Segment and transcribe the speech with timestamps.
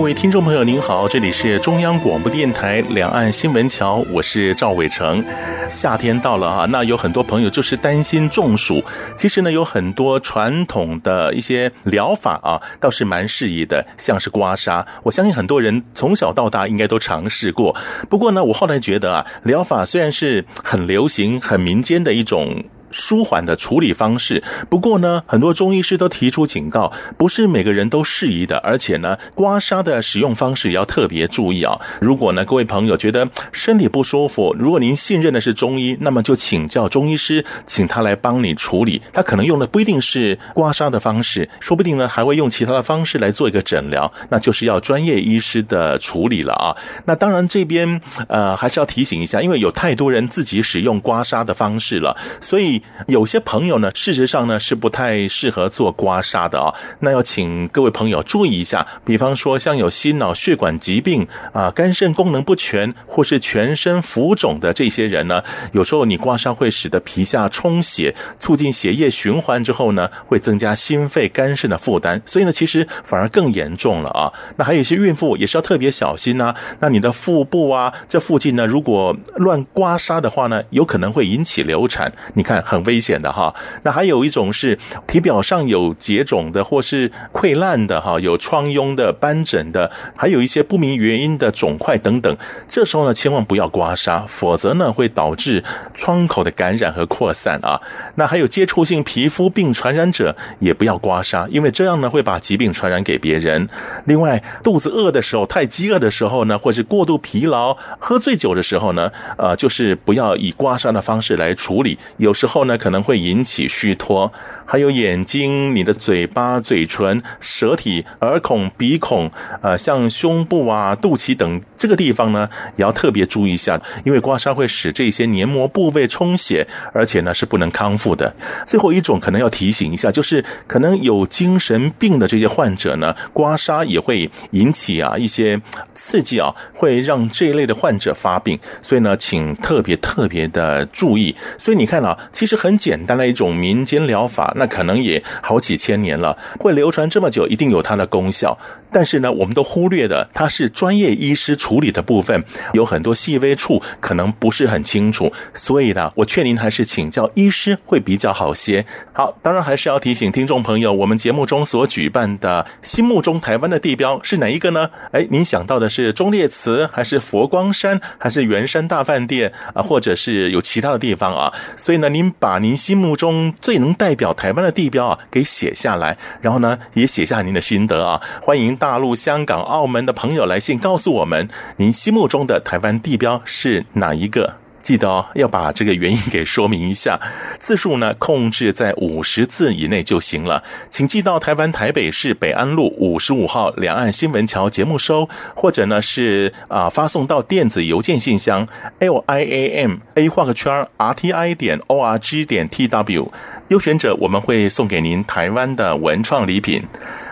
[0.00, 5.22] 各位听众朋友，您好，这里是中央广播电台两岸新闻桥，我是赵伟成。
[5.68, 8.82] 夏天到了啊，那有很多朋友就是担心中暑。
[9.14, 14.82] 其实呢，有很多传统的一些疗法啊，倒是蛮适宜的，像是刮痧。
[15.02, 17.76] 我相信很多人从小到大应该都尝试过。
[18.08, 22.64] 不过呢，我后来觉得啊，疗法虽然是很流行、很民间的一种。
[22.90, 31.78] 舒缓的处理方式，不过呢，很多中医师都提出警告，不是每个人都适宜的，而且呢，刮痧的使用方式也要特别注意啊。
[32.00, 39.00] 如果呢，各位朋友觉得身体不舒服，如果您信任的是中医，那么就请教中医师，请他来帮你处理。
[39.12, 46.76] 他可能用的不一定是刮痧的方式，说不定呢，还会用其他的方式来做一个诊疗，那就是要专业医师的处理了啊。
[47.04, 52.79] 那当然这边呃还是要提醒一下，因为有太多人自己使用刮痧的方式了，所以。
[53.06, 56.74] 有些朋友呢，事实上呢是不太适合做刮痧的啊。
[57.00, 65.42] 那要请各位朋友注意一下，比方说像有心脑血管疾病啊、肝肾功能不全或是全身浮肿的这些人呢，
[65.72, 74.32] 有时候你刮痧会使得皮下充血，促进血液循环之后呢，会增加心肺、肝肾的负担，所以呢，其实反而更严重了啊。
[74.56, 76.54] 那还有一些孕妇也是要特别小心呐。
[76.80, 82.12] 那你的腹部啊，这附近呢，如果乱刮痧的话呢，有可能会引起流产。
[82.34, 84.78] 你看很危险的哈，那还有一种是
[85.08, 92.36] 体表上有结肿的，或是溃烂的哈，有疮痈的、斑疹的，还有一些不明原因的肿块等等。
[92.68, 95.64] 这时候呢，千万不要刮痧，否则呢会导致
[95.94, 97.80] 创口的感染和扩散啊。
[98.14, 103.68] 那还有接触性皮肤病传染者也不要刮痧，因为这样呢会把疾病传染给别人。
[104.04, 111.98] 另外，肚子饿的时候、太饥饿的时候呢，或是过度疲劳、喝醉酒的时候呢，呃，就是不要以刮痧的方式来处理。
[112.18, 114.32] 有时候呢，可能会引起虚脱，
[114.66, 119.30] 还有眼睛、你的嘴巴、嘴唇、舌体、耳孔、鼻孔，
[119.62, 128.34] 呃，像胸部啊、肚脐等这个地方呢，也要特别注意一下，因为刮痧会使这些黏膜部位充血，而且呢是不能康复的。
[128.66, 135.60] 最后一种可能要提醒一下，就是可能有精神病的这些患者呢，刮痧也会引起啊一些
[135.94, 141.34] 刺激啊，会让这一类的患者发病，所以呢，请特别特别的注意。
[141.58, 142.70] 所以你看啊，其实很。
[142.70, 148.56] 很简单的一种民间疗法，那可能也好几千年了，会流传这么久，一定有它的功效。
[148.92, 155.32] 但是呢，我们都忽略的，它是专业医师处理的部分，有很多细微处可能不是很清楚。
[155.52, 158.86] 所以呢，我劝您还是请教医师会比较好些。
[159.12, 164.90] 好，当然还是要提醒听众朋友，我们节目中所举办的心目中台湾的地标是哪一个呢？
[165.10, 171.52] 哎，您想到的是忠烈祠，还是佛光山，还是圆山大饭店啊，或者是有其他的地方啊？
[171.76, 178.20] 所以呢，您把您心目中最能代表台湾的地标啊，给写下来，然后呢，也写下您的心得啊。
[178.42, 184.59] 欢迎大陆、香港、澳门的朋友来信告诉我们，您心目中的台湾地标是哪一个？
[184.90, 187.16] 记得哦，要把这个原因给说明一下，
[187.60, 190.64] 字数呢控制在五十字以内就行了。
[190.88, 198.66] 请寄到台湾台北市北安路五十五号两岸新闻桥节目收，或者呢是啊发送到电子邮件信箱
[198.98, 202.88] l i a m a 画个圈 r t i 点 o r g 点 t
[202.88, 203.30] w，
[203.68, 206.82] 优选者我们会送给您台湾的文创礼品。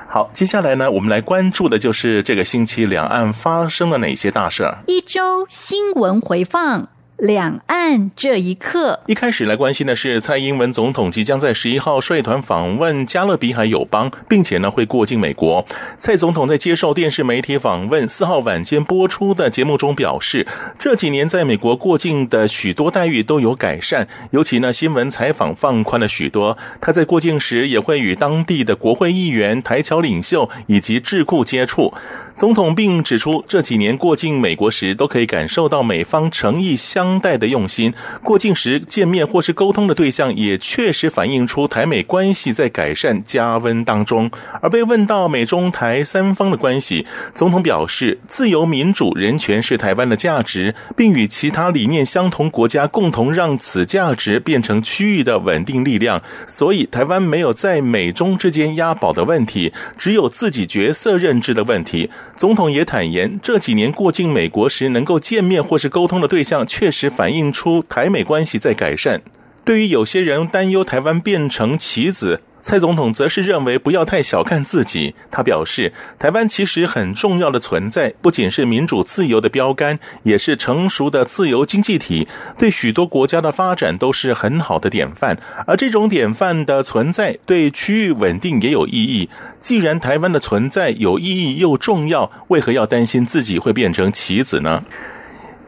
[0.07, 4.79] 好，接下来呢，我们来关注的就是这个星期两岸发生了哪些大事儿。
[4.87, 6.89] 一周新闻回放。
[7.19, 15.67] 两岸这一刻，一开始来关心的是蔡英文总统即将在十一号率团访问加勒比海友邦，并且呢会过境美国。
[15.97, 20.47] 蔡总统在接受电视媒体访问四号晚间播出的节目中表示，
[20.79, 26.57] 这几年在美国过境的许多待遇都有改善，尤其呢新闻采访放宽了许多。
[26.81, 31.93] 他在过境时也会与当地的国会议员、台侨领袖以及智库接触。
[32.37, 37.08] 总统并指出，这几年过境美国时都可以感受到美方诚意相。
[37.09, 37.95] 当代的用心。
[38.23, 44.31] 过境时见面或是沟通的对象，也确实反映出台美关系在改善加温当中。
[44.61, 56.21] 而被问到美中台三方的关系，总统表示，自由民主人权是台湾的价值，并与其他理念相同国家共同让此价值变成区域的稳定力量。
[56.47, 62.11] 所以，台湾没有在美中之间押宝的问题，只有自己角色认知的问题。
[62.37, 69.21] 总统也坦言，这几年过境美国时能够见面或是沟通的对象，确实反映出台美关系在改善。
[69.63, 75.15] 对于有些人担忧台湾变成棋子，蔡总统则是认为不要太小看自己。
[75.31, 82.27] 他表示，台湾其实很重要的存在，不仅是民主自由的标杆，也是成熟的自由经济体，
[82.59, 85.39] 对许多国家的发展都是很好的典范。
[85.67, 89.29] 而这种典范的存在，对区域稳定也有意义。
[89.61, 94.83] 既然台湾的存在有意义又重要，为何要担心自己会变成棋子呢？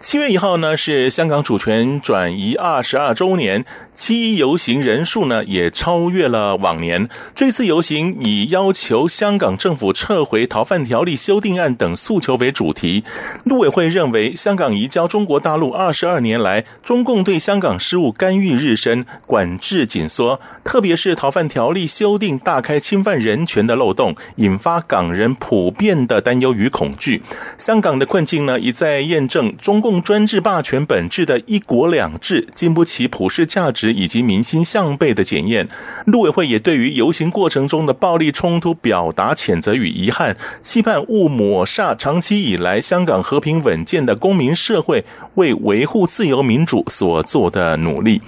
[0.00, 7.06] 七月一号呢，是香港主权转移二十二周年，七一游行人数呢也超越了往年。
[7.34, 13.04] 这次游行以要求香港政府撤回逃犯条例修订案等诉求为主题。
[13.44, 27.22] 陆委会认为，香港移交中国大陆二十二年来，中共对香港事务干预日深，管制紧缩，特别是逃犯条例修订大开侵犯人权的漏洞，引发港人普遍的担忧与恐惧。
[27.58, 29.89] 香港的困境呢，一再验证中共。
[29.90, 35.68] 用专制霸权本质的一国两制，经不起普世价值以及民心向背的检验。
[36.06, 45.04] 陆委会也对于游行过程中的暴力冲突表达谴责与遗憾，期盼勿抹煞长期以来香港和平稳健的公民社会
[45.34, 48.22] 为维护自由民主所做的努力。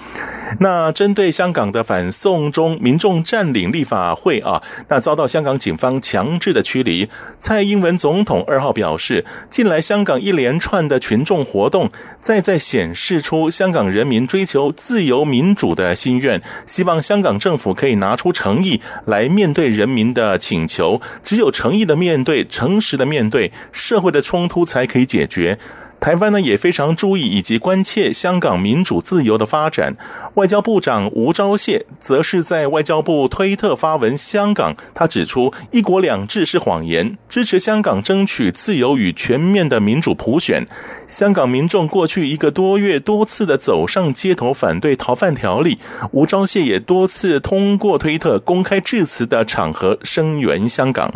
[0.60, 7.08] 那针对香港的反送中民众占领立法会啊，那遭到香港警方强制的驱离。
[7.38, 16.40] 蔡英文总统二号表示，近来香港一连串的群众活动，再再显示出香港人民追求自由民主的心愿。
[16.64, 25.58] 希望香港政府可以拿出诚意来面对人民的请求，只有诚意的面对、诚实的面对，社会的冲突才可以解决。
[26.02, 29.96] 台湾呢也非常注意以及关切香港民主自由的发展。
[30.34, 40.66] 外交部长吴钊燮则是在外交部推特发文香港，他指出“一国两制”是谎言，支持香港争取自由与全面的民主普选。
[41.06, 45.78] 香港民众过去一个多月多次的走上街头反对逃犯条例，
[46.10, 51.14] 吴钊燮也多次通过推特公开致辞的场合声援香港。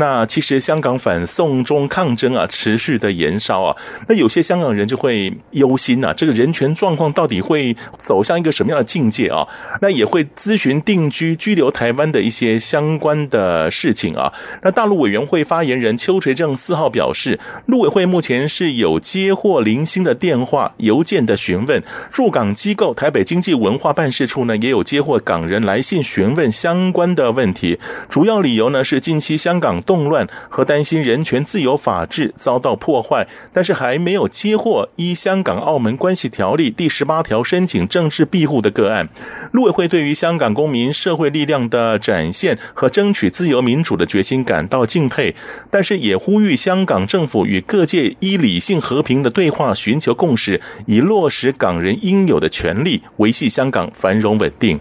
[0.00, 3.76] 那其实香港反送中抗争啊，持续的延烧啊，
[4.08, 9.46] 那有些香港人就会忧心啊，这个人权状况到底会走向一个什么样的境界啊？
[9.82, 14.32] 那也会咨询定居居留台湾的一些相关的事情啊。
[14.62, 29.82] 那大陆委员会发言人邱垂正四号表示，陆委会目前是有接获零星的电话、邮件的询问，驻港机构台北经济文化办事处呢也有接获港人来信询问相关的问题，主要理由呢是近期香港。
[29.90, 39.08] 动乱和担心人权、自由、法治遭到破坏，但是还没有接获依《香港澳门关系条例》第十八条申请政治庇护的个案。
[39.50, 45.34] 陆委会对于香港公民社会力量的展现和争取自由民主的决心感到敬佩，
[45.68, 54.78] 但是也呼吁香港政府与各界依理性和平的对话，寻求共识，以落实港人应有的权利，维系香港繁荣稳定。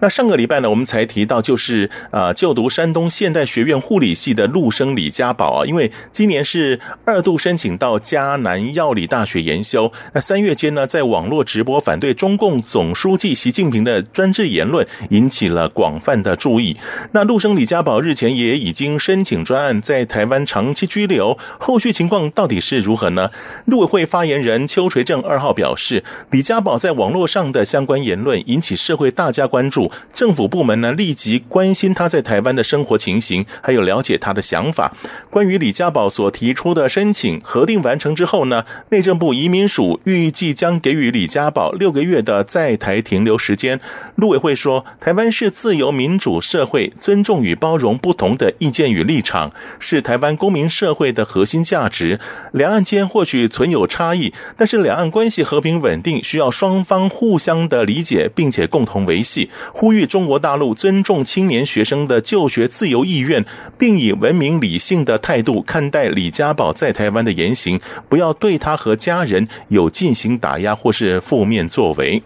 [0.00, 9.92] 那上个礼拜呢，我们才提到，就是啊，就读山东现代学院护理系的陆生李家宝啊，因为今年是二度申请到嘉南药理大学研修。
[10.12, 16.76] 那三月间呢，在网络直播反对中共总书记习近平的专制言论，引起了广泛的注意。
[17.12, 23.30] 那陆生李家宝日前也已经申请专案，在台湾长期居留，后续情况到底是如何呢？
[23.66, 29.87] 陆委会发言人邱垂正二号表示，李家宝在网络上的相关言论引起社会大家关注。
[30.12, 34.92] 政府部门呢，立即关心他在台湾的生活情形，还有了解他的想法。
[35.30, 43.80] 关于李家宝所提出的申请核定完成之后呢，内政部移民署预计将给予李家宝六个月的在台停留时间。
[44.16, 52.18] 陆委会说，台湾是自由民主社会，尊重与包容不同的意见与立场，是台湾公民社会的核心价值。
[52.52, 59.50] 两岸间或许存有差异，但是两岸关系和平稳定需要双方互相的理解，并且共同维系。
[59.80, 63.44] 呼吁中国大陆尊重青年学生的就学自由意愿，
[63.78, 72.20] 并以文明理性的态度看待李家宝在台湾的言行，不要对他和家人有进行打压或是负面作为。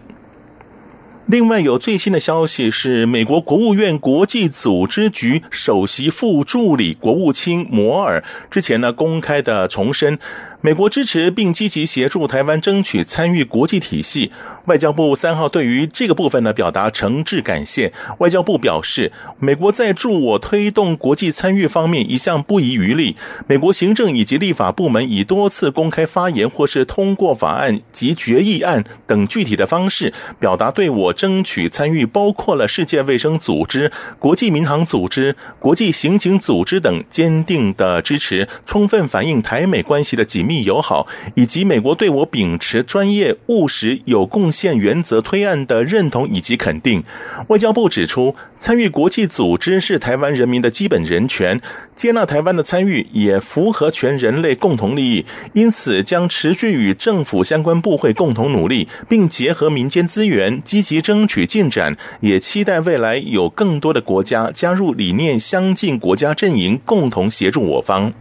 [1.27, 10.17] 另外有最新的消息是，美国国务院国际组织局首席副助理国务卿摩尔之前呢公开的重申，
[10.65, 14.31] 美国支持并积极协助台湾争取参与国际体系。
[14.67, 17.91] 外交部三号对于这个部分呢表达诚挚感谢。
[18.19, 23.17] 外交部表示，美国在助我推动国际参与方面一向不遗余力。
[23.45, 31.13] 美国行政以及立法部门已多次公开发言或是通过法案及决议案等具体的方式，表达对我。
[31.13, 47.03] 争取参与包括了世界卫生组织、国际民航组织、国际刑警组织等坚定的支持，充分反映台美关系的紧密友好，以及美国对我秉持专业、务实、有贡献原则推案的认同以及肯定。
[47.49, 51.61] 外交部指出，参与国际组织是台湾人民的基本人权，
[51.93, 61.03] 接纳台湾的参与也符合全人类共同利益，因此将持续与政府相关部会共同努力，并结合民间资源，积极。
[61.03, 68.13] 争取进展，也期待未来有更多的国家加入理念相近国家阵营，共同协助我方。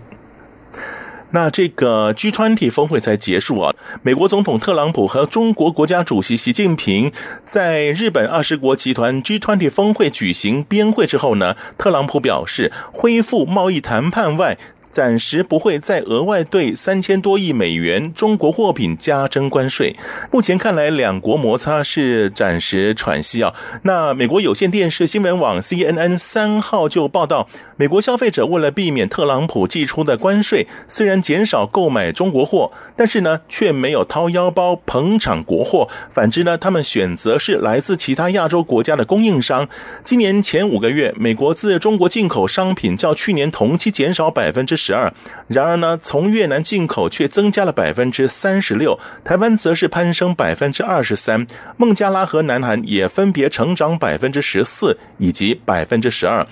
[1.33, 7.12] 那这个 G20 峰会才结束啊，美国总统特朗普和中国国家主席习近平
[7.45, 14.57] 在日本二十国集团 G20 峰会举行边会之后呢，特朗普表示恢复贸易谈判外。
[14.93, 19.97] 暂时不会再额外对三千多亿美元中国货品加征关税。
[20.31, 23.53] 目前看来，两国摩擦是暂时喘息啊。
[23.83, 35.89] 那美国有线电视新闻网 CNN 三号就报道，美国消费者为了避免特朗普寄出的关税，虽然减少购买中国货，但是呢，却没有掏腰包捧场国货。
[36.11, 39.67] 反之呢，他们选择是来自其他亚洲国家的供应商。
[40.05, 45.12] 今年前五个月，美国自中国进口商品较去年同期减少百分之十二，
[45.47, 51.47] 然而呢，从越南进口却增加了百分之三十六，台湾则是攀升百分之二十三，
[51.77, 56.45] 孟加拉和南韩也分别成长百分之十四以及百分之十二。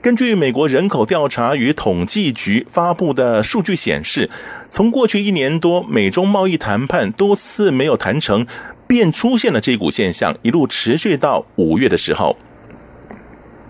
[0.00, 4.28] 根据美国人口调查与统计局发布的数据显示，
[4.68, 8.46] 从过去一年多美中贸易谈判多次没有谈成，
[8.86, 12.36] 便出现了这股现象，一路持续到五月的时候。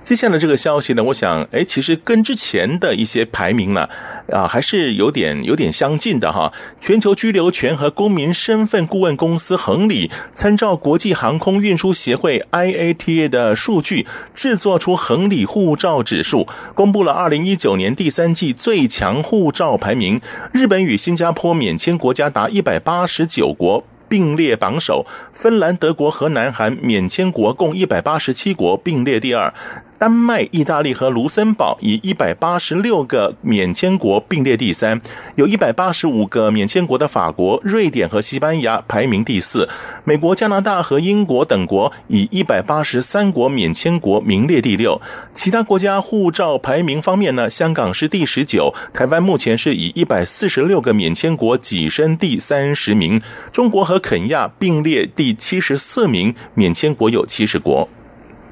[0.08, 3.86] 接下来这个消息呢，我想，哎，其实跟之前的一些排名呢，
[4.32, 6.50] 啊，还是有点有点相近的哈。
[6.80, 20.18] 全球居留权和公民身份顾问公司恒理参照国际航空运输协会 IATA 的数据，制作出恒理护照指数，公布了二零一九年第三季最强护照排名。
[20.54, 23.84] 日本与新加坡免签国家达一百八十九国。
[24.10, 29.52] 并列榜首，芬兰、德国和南韩免签国共一百八十七国，并列第二。
[29.98, 35.00] 丹麦、意大利和卢森堡以一百八十六个免签国并列第三，
[35.34, 39.68] 有一百八十五个免签国的法国、瑞典和西班牙排名第四。
[40.04, 45.00] 美国、加拿大和英国等国以一百八十三国免签国名列第六。
[45.32, 53.20] 其他国家护照排名方面呢，香港是第十九，台湾目前是以一百四十六个免签国跻身第三十名。
[53.52, 57.88] 中国和肯亚并列第七十四名，免签国有七十国。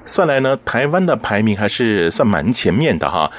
[0.06, 3.30] 算来呢，台湾的排名还是算蛮前面的哈。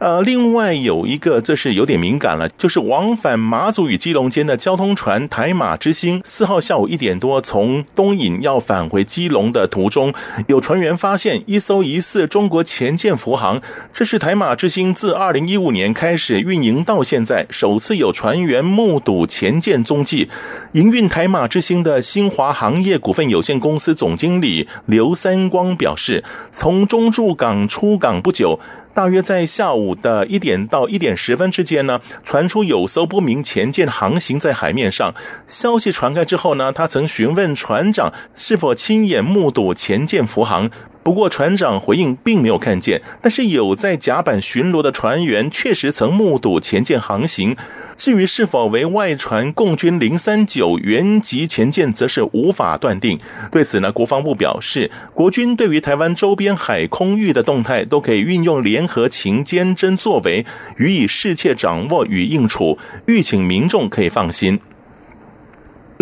[0.00, 10.10] 呃，另外有一个，这是有点敏感了，就是往返马祖与基隆间的交通船“台马之星”，四号下午一点多从东引要返回基隆的途中，
[10.46, 13.60] 有船员发现一艘疑似中国前舰浮航。
[13.92, 20.30] 这是“台马之星”自二零一五年开始运营到现在，首次有船员目睹前舰踪迹。
[20.72, 28.58] 营运“台马之星”的新华航业股份有限公司总经理刘三光表示，从中柱港出港不久。
[29.00, 35.14] 大约在下午的一点到一点十分之间呢，传出有艘不明前舰航行在海面上。
[35.46, 40.68] 消息传开之后呢，他曾询问船长是否亲眼目睹前舰浮航。
[41.02, 47.56] 不过船长回应并没有看见，但是有在甲板巡逻的船员确实曾目睹前舰航行。
[47.96, 53.18] 至于是否为外船共军零三九原级前舰，则是无法断定。
[53.50, 60.44] 对此呢，国防部表示，国军对于台湾周边海空域的动态，都可以运用联合情监侦作为，
[60.76, 64.60] 予以适切掌握与应处，吁请民众可以放心。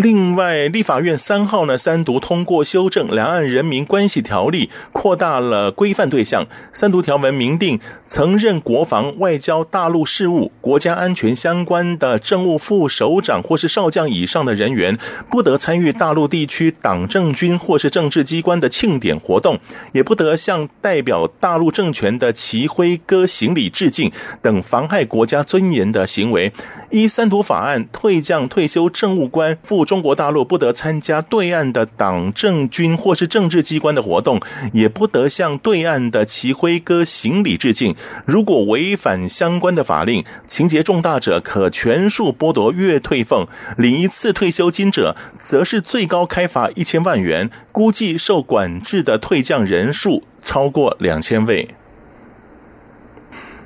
[0.00, 6.46] 另外，立法院三号呢三读通过修正《两岸人民关系条例》，扩大了规范对象。
[6.72, 14.96] 三读条文明定，曾任国防、外交、大陆事务、国家安全相关的政务副首长或是少将以上的人员，
[15.28, 19.58] 不得参与大陆地区党政军或是政治机关的庆典活动，
[19.90, 26.52] 也不得向代表大陆政权的旗挥歌行礼致敬等妨害国家尊严的行为。
[26.90, 34.38] 依三读法案，退将退休政务官副中国大陆不得参加对岸的党政军或是政治机关的活动，
[34.74, 37.96] 也不得向对岸的旗徽哥行礼致敬。
[38.26, 47.48] 如果违反相关的法令，情节重大者，可全数剥夺月退俸；领一次退休金者，则是最高开罚一千万元。
[47.72, 51.66] 估计受管制的退将人数超过两千位。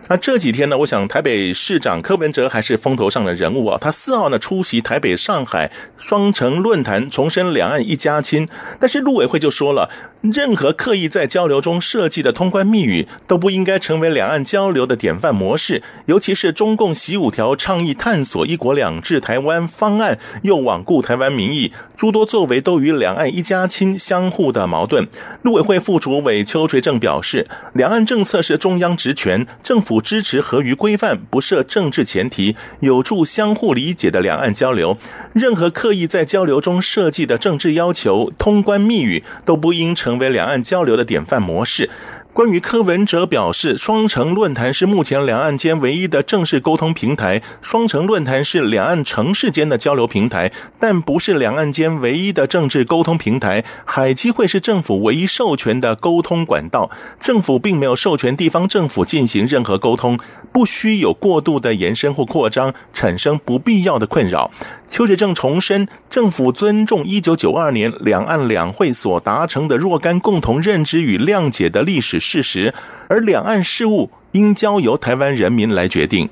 [0.08, 3.78] 那这几天呢，我想台北市长柯文哲还是风头上的人物啊。
[3.80, 8.48] 他四号呢出席台北上海双城论坛，重申两岸一家亲。
[8.80, 9.88] 但是陆委会就说了，
[10.20, 15.82] 任何刻意在交流中设计的通关密语都不应该成为两岸交流的典范模式。
[16.06, 25.06] 尤其是中共习五条倡议探索一国两制台湾方案，又罔顾台湾民意，诸多作为都与两岸一家亲相互的矛盾。
[25.42, 29.91] 陆委会副主委邱垂正表示，两岸政策是中央职权，政府。
[30.00, 34.96] 支持合于规范，不设政治前提，有助相互理解的两岸交流。
[35.32, 41.90] 任何刻意在交流中设计的政治要求、通关密语，都不应成为两岸交流的典范模式。
[42.32, 47.42] 关于柯文哲表示，双城论坛是目前两岸间唯一的正式沟通平台。
[47.60, 53.62] 双城论坛是两岸城市间的交流平台，但不是两岸间唯一的政治沟通平台。
[53.84, 60.18] 海基会是政府唯一授权的沟通管道，政府并没有授权地方政府进行任何沟通，
[60.50, 64.50] 不需有过度的延伸或扩张，产生不必要的困扰。
[64.92, 72.74] 邱学正重申，政府尊重一九九二年两岸两会所达成的若干共同认知与谅解的历史事实，
[73.08, 76.28] 而两岸事务应交由台湾人民来决定。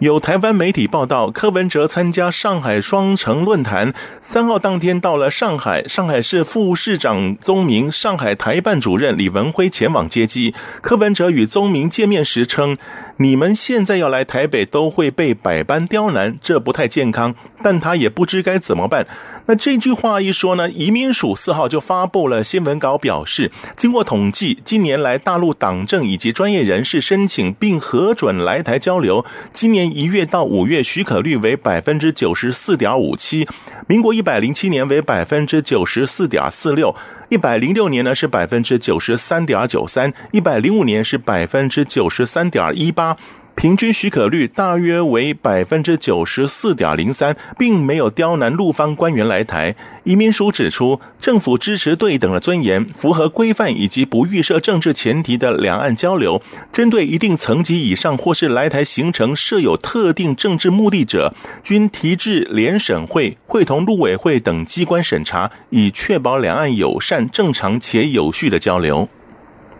[0.00, 10.52] 有台湾媒体报道，柯文哲参加上海双城论坛，三号当天到了上海，上海市副市长宗明、上海台办主任李文辉前往接机。
[10.82, 12.76] 柯文哲与宗明见面时称
[13.16, 19.06] ：“你们现在要来台北，都会被百般刁难，这不太健康。”但他也不知该怎么办。
[19.46, 33.46] 那这句话一说呢，移民署四号就发布了新闻稿，表示经过统计，近年来大陆党政以及专业人士申请并核准来台交流，今年一月到五月许可率为百分之九十四点五七，
[33.86, 36.94] 民国一百零七年为百分之九十四点四六，
[37.28, 43.16] 一百零六年呢是百分之九十三点九三，一百零五年是百分之九十三点一八。
[43.56, 49.74] 平均许可率大约为百分之九十四点零三，并没有刁难陆方官员来台。
[50.04, 56.40] 移民署指出，政府支持对等的尊严、符合规范以及不预设政治前提的两岸交流。
[56.70, 61.32] 针对一定层级以上或是来台行程设有特定政治目的者，
[61.64, 69.08] 均提至联审会会同陆委会等机关审查，以确保两岸友善、正常且有序的交流。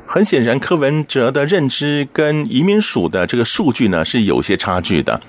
[0.06, 5.20] 很显然，柯文哲的认知跟移民署的这个数据呢是有些差距的。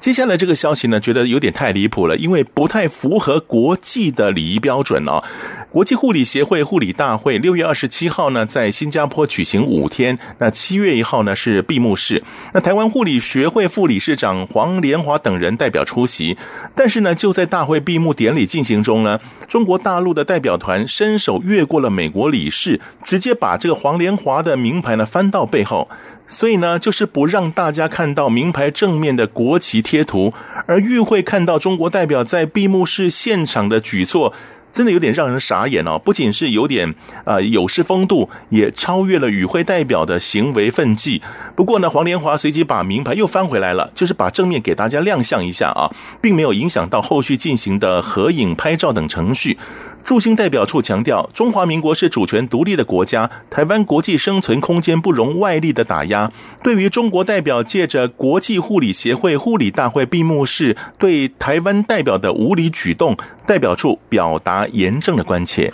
[0.00, 5.22] 接下来这个消息呢，觉得有点太离谱了，因为不太符合国际的礼仪标准哦。
[5.70, 12.22] 国际护理协会护理大会六月二十七号呢，在新加坡举行五天，那七月一号呢是闭幕式。
[12.54, 16.38] 那台湾护理学会副理事长黄连华等人代表出席，
[16.74, 25.88] 但是呢，就在大会闭幕典礼进行中呢，中国大陆的代表团伸手越过了美国理事，直接把这个黄连华的名牌呢翻到背后。
[26.28, 30.32] 所以呢，就是不让大家看到名牌正面的国旗贴图，
[30.66, 34.34] 而与会看到中国代表在闭幕式现场的举措。
[34.70, 35.98] 真的有点让人傻眼哦！
[35.98, 36.88] 不仅是有点
[37.24, 41.20] 啊、呃、有失风度，也超越了与会代表的行为分际。
[41.56, 49.58] 不过呢，黄连华随即把名牌又翻回来了，就是把正面给大家亮相一下啊，并没有影响到后续进行的合影、拍照等程序。
[50.04, 56.30] 驻新代表处强调，中华民国是主权独立的国家，台湾国际生存空间不容外力的打压。
[56.62, 65.72] 对于中国代表借着国际护理协会护理大会闭幕式对台湾代表的无礼举动，代表处表达啊严正的关切。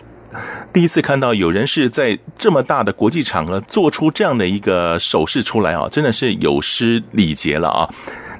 [0.72, 7.88] 第一次看到有人是在这么大的国际场合做出这样的一个手势出来啊，真的是有失礼节了啊。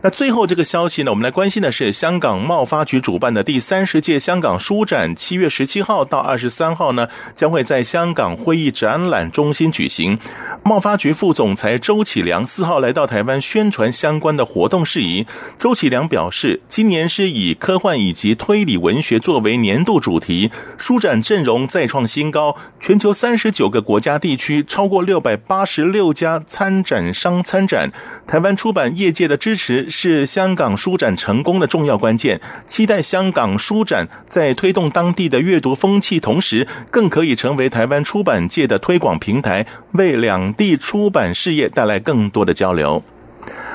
[0.05, 10.19] 那最后这个消息呢，我们来关心的是香港贸发局主办的第三十届香港书展，七月十七号到二十三号呢，将会在香港会议展览中心举行。
[10.63, 15.27] 贸发局副总裁周启良四号来到台湾宣传相关的活动事宜。
[15.57, 27.91] 周启良表示，今年是以科幻以及推理文学作为年度主题，书展阵容再创新高，全球三十九个国家地区超过六百八十六家参展商参展，
[28.27, 29.91] 台湾出版业界的支持。
[29.97, 32.41] 是香港书展成功的重要关键。
[32.67, 43.05] 期待香港书展在推动当地的阅读风气，同时更可以成为台湾出版界的推广平台，为两地出版事业带来更多的交流。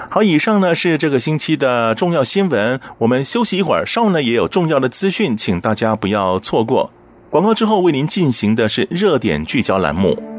[0.09, 2.77] 好，以上呢是这个星期的重要新闻。
[2.97, 6.91] 我们休息一会儿，稍后呢也有重要的资讯，请大家不要错过。
[7.29, 10.38] 广告之后为您进行的是热点聚焦栏目。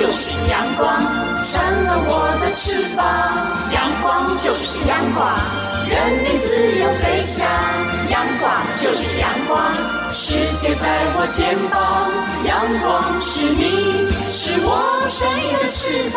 [0.00, 0.98] 就是阳光，
[1.44, 3.04] 成了我的翅膀。
[3.70, 5.28] 阳光就是阳光，
[5.90, 7.46] 任你自由飞翔。
[8.08, 9.60] 阳光就是阳光，
[10.10, 12.10] 世界在我肩膀。
[12.46, 16.16] 阳光是你，是我生命的翅膀。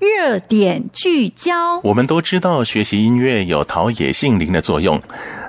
[0.00, 5.02] 热点聚焦，我们都知道学习音乐有陶冶性灵的作用。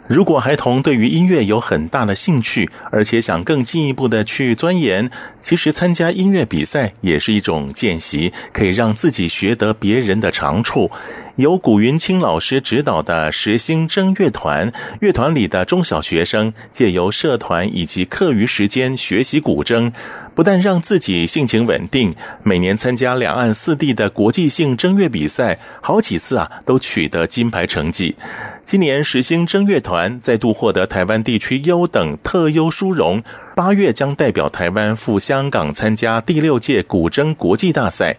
[0.07, 10.91] 如果孩童对于音乐有很大的兴趣，而且想更进一步的去钻研，其实参加音乐比赛也是一种见习，可以让自己学得别人的长处。
[11.35, 14.71] 由古云清老师指导的时兴筝乐团，
[15.01, 19.91] 乐团里的中小学生借由社团以及课余时间学习古筝，
[20.33, 28.15] 不但让自己性情稳定，每年参加两岸四地的国际性筝乐比赛，好几次啊都取得金牌成绩。
[28.63, 33.21] 今年时兴筝乐团再度获得台湾地区优等特优殊荣。
[33.55, 38.17] 八月将代表台湾赴香港参加第六届古筝国际大赛。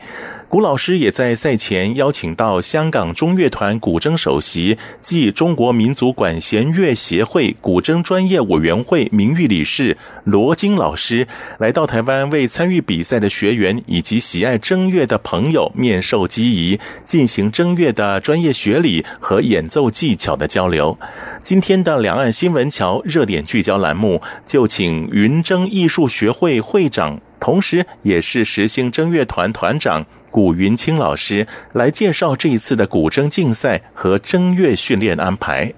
[0.57, 20.97] 吴老师也在赛前邀请到香港中乐团古筝首席暨中国民族管弦乐协会古筝专业委员会名誉理事罗金老师来到台湾，为参与比赛的学员以及喜爱筝乐的朋友面授机宜，进行筝乐的专业学理和演奏技巧的交流。
[21.43, 30.07] 今天的两岸新闻桥热点聚焦栏目，就请云筝艺术学会会长，同时也是时兴筝乐团团长。
[30.37, 35.73] 古云清老师来介绍这一次的古筝竞赛和筝乐训练安排。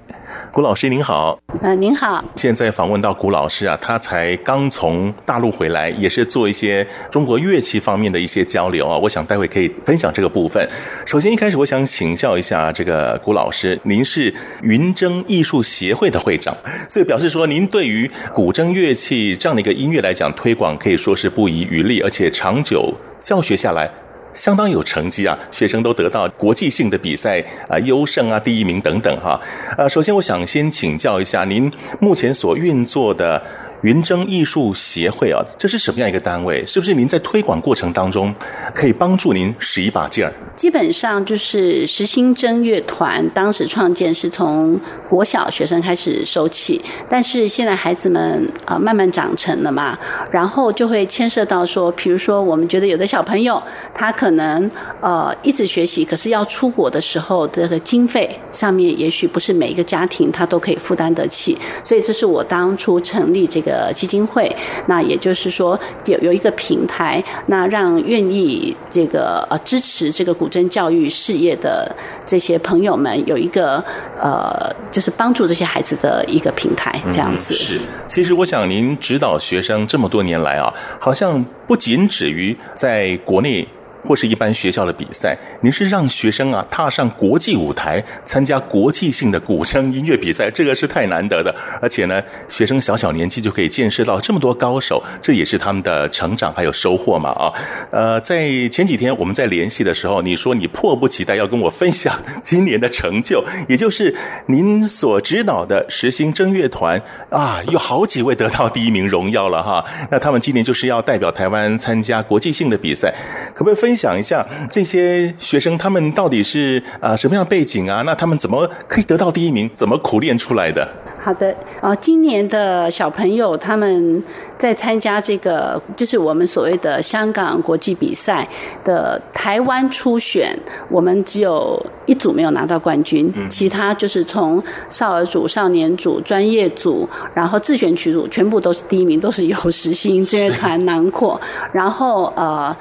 [0.51, 2.25] 古老师您好，呃，您好。
[2.35, 8.99] 现在访问到古老师啊，他才刚从大陆回来，也是做一些中国乐器方面的一些交流啊。
[8.99, 10.69] 我想待会可以分享这个部分。
[11.07, 16.53] 首先一开始，我想请教一下这个古老师，您是云筝艺术协会的会长，
[16.89, 23.89] 所以表示说您对于古筝乐器这样的一个音乐来讲推广，可以说是不遗余力，而且长久教学下来。
[24.33, 29.41] 相当有成绩啊，学生都得到国际性的比赛啊优胜啊第一名等等哈。
[29.77, 33.43] 呃，首先我想先请教一下您目前所运作的。
[33.83, 36.67] 云筝艺术协会啊，这是什么样一个单位？
[36.67, 38.35] 是不是您在推广过程当中
[38.75, 40.33] 可以帮助您使一把劲儿？
[40.57, 44.77] 基本上就是实心筝乐团，当时创建是从
[45.09, 49.97] 国小学生开始收起，但是现在孩子们啊慢慢长成了嘛，
[50.33, 53.63] 然后就会牵涉到说，比如说我们觉得有的小朋友
[53.95, 54.69] 他可能
[55.01, 63.68] 呃一直学习，可是要出国的时候，这个经费上面也许不是每一个家庭他都可以负担得起，所以这是我当初成立这个。
[63.69, 64.51] 的基金会，
[64.87, 73.85] 那也就是说有有一个平台，那让愿意这个呃支持这个古筝教育事业的这些朋友们有一个
[74.19, 77.55] 呃，就是帮助这些孩子的一个平台，这样子。
[77.55, 83.67] 嗯，是，其实我想您指导学生这么多年来啊，好像不仅止于在国内。
[84.09, 91.55] 或是一般学校的比赛，您是让学生啊踏上国际舞台，参加国际性的古筝音乐比赛，这个是太难得的。
[91.83, 97.53] 而且呢，学生小小年纪就可以见识到这么多高手，这也是他们的成长还有收获嘛啊。
[97.91, 104.17] 呃，在前几天我们在联系的时候，你说你迫不及待要跟我分享今年的成就，也就是
[104.47, 109.85] 您所指导的时兴筝乐团啊，有好几位得到第一名荣耀了哈。
[110.11, 113.15] 那他们今年就是要代表台湾参加国际性的比赛，
[113.55, 113.98] 可不可以分？
[113.99, 118.03] 分享一下这些学生他们到底是啊什么样的背景啊？
[118.07, 119.69] 那他们怎么可以得到第一名？
[119.75, 120.89] 怎么苦练出来的？
[121.21, 124.23] 好的，呃，今年的小朋友他们
[124.57, 128.49] 在参加这个就是我们所谓的香港国际比赛
[128.85, 130.57] 的台湾初选，
[130.89, 141.39] 我们只有一组没有拿到冠军，其他就是从少儿组、少年组、专业组，然后自选曲组，全部都是第一名，都是有实心这乐团囊括，
[141.73, 142.75] 然后呃。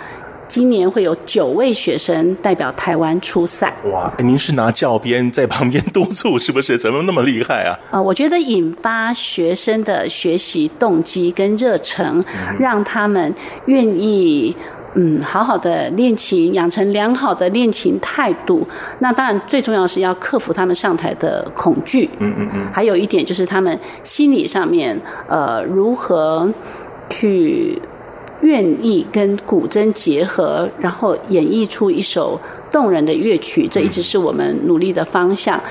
[0.48, 3.74] 今年会有九位学生代表台湾出赛。
[3.92, 6.78] 哇，您是拿教鞭在旁边督促，是不是？
[6.78, 7.78] 怎么那么厉害啊？
[7.92, 12.24] 啊，我觉得引发学生的学习动机跟热忱，
[12.58, 13.34] 让他们
[13.66, 14.56] 愿意
[14.96, 18.66] 嗯好好的练琴，养成良好的练琴态度。
[19.00, 22.10] 那当然最重要是要克服他们上台的恐惧。
[22.20, 22.66] 嗯嗯嗯。
[22.74, 26.50] 还有一点就是他们心理上面呃如何
[27.10, 27.82] 去。
[28.42, 32.40] 愿意跟古筝结合，然后演绎出一首
[32.72, 35.62] 动人的乐曲，这一直是我们努力的方向。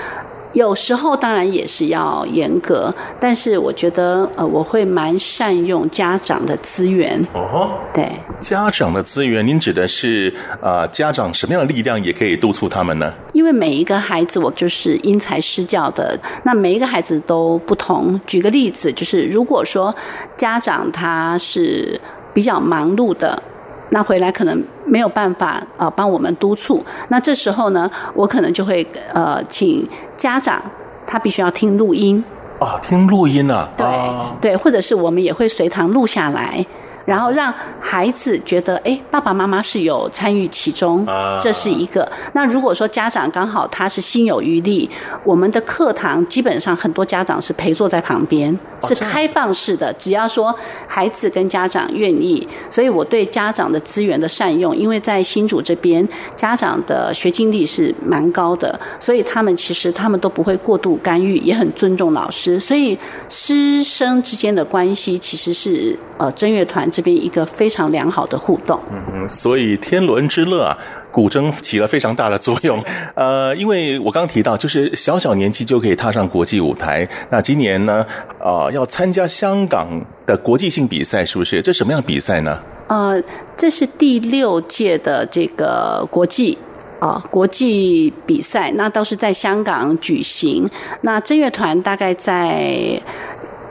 [0.52, 7.22] 有时候当然也是要严格，但是我觉得呃，我会蛮善用家长的资源。
[7.34, 13.12] 哦，对，家长的资源，您指的是呃，家长什么样的力量也可以督促他们呢？
[13.34, 18.18] 因为每一个孩子，我就是因材施教的，那每一个孩子都不同。
[18.26, 19.94] 举个例子，就是如果说
[20.38, 22.00] 家长他是。
[22.36, 23.42] 比较忙碌的，
[23.88, 26.84] 那回来可能没有办法呃帮我们督促。
[27.08, 30.60] 那这时候呢，我可能就会呃请家长，
[31.06, 32.22] 他必须要听录音。
[32.58, 33.66] 啊，听录音啊？
[33.74, 36.62] 对、哦、对，或者是我们也会随堂录下来。
[37.06, 41.06] 然后让孩子觉得，哎，爸爸妈妈是有参与其中，
[41.40, 42.06] 这是一个。
[42.34, 44.90] 那如果说家长刚好他是心有余力，
[45.24, 50.54] 我们的课堂基本上很多家长是陪坐在旁边，是开放式的，只要说
[50.88, 52.46] 孩子跟家长愿意。
[52.68, 66.90] 所以我对家长的资源的善用，因为在新竹这边，家长的学经历是蛮高的，所以他们其实他们都不会过度干预，也很尊重老师，所以师生之间的关系其实是呃正乐团。
[66.96, 70.78] 这边一个非常良好的互动，嗯嗯，所以天伦之乐啊，
[71.12, 72.82] 古筝起了非常大的作用。
[73.14, 77.06] 呃，因为我刚提到，就是小小年纪就可以踏上国际舞台。
[77.28, 78.06] 那今年呢，
[78.38, 79.86] 呃，要参加香港
[80.24, 81.60] 的国际性比赛，是不是？
[81.60, 82.58] 这什么样比赛呢？
[82.88, 83.22] 呃，
[83.54, 86.56] 这是第六届的这个国际
[86.98, 90.66] 啊、呃、国际比赛，那都是在香港举行。
[91.02, 92.98] 那正乐团大概在。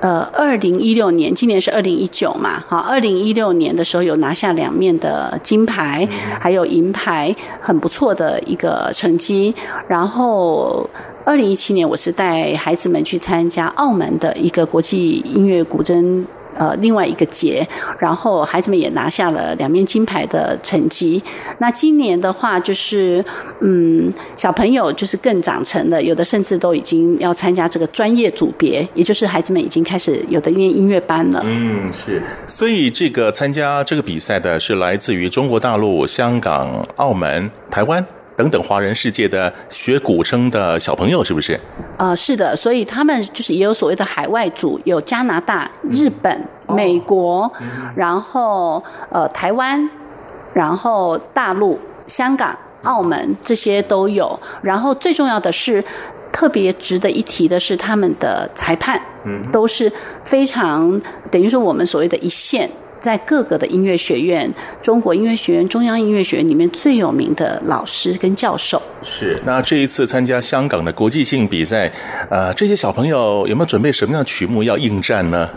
[0.01, 6.07] 呃，二零一六年，今年是二零一九嘛，好，二零一六年的时候有拿下两面的金牌，
[6.39, 9.53] 还有银牌，很不错的一个成绩。
[9.87, 10.87] 然后，
[11.23, 16.23] 二零一七年我是带孩子们去参加澳门的一个国际音乐古筝。
[16.57, 17.67] 呃，另外一个节，
[17.99, 21.21] 然后孩子们也拿下了两面金牌的成绩。
[21.59, 23.23] 那今年的话，就是
[23.59, 31.41] 嗯，小朋友就是更长成了，有的甚至都已经要参加这个专业组别，也就是孩子们已经开始有的念音乐班了。
[31.45, 32.21] 嗯，是。
[32.47, 38.05] 所以这个参加这个比赛的是来自于中国大陆、香港、澳门、台湾。
[38.35, 41.59] 等等，华人世界的学古筝的小朋友是不是？
[41.97, 46.31] 呃，是的，所以他们就是也有所谓的海外组，有加拿大、日本、
[46.67, 47.51] 嗯、美国，哦、
[47.95, 49.89] 然后呃台湾，
[50.53, 51.79] 然后大陆。
[52.07, 54.39] 香港、澳门这些都有。
[54.61, 55.83] 然后最重要的是，
[56.31, 59.91] 特别值得一提的是，他们的裁判，嗯，都是
[60.23, 62.69] 非常等于说我们所谓的一线。
[63.05, 68.81] 在各个的音乐学院，中国音乐学院、中央音乐学院里面最有名的老师跟教授。
[69.03, 69.39] 是。
[69.45, 71.91] 那这一次参加香港的国际性比赛，
[72.31, 75.47] 呃，这些小朋友有没有准备什么样的曲目要应战呢？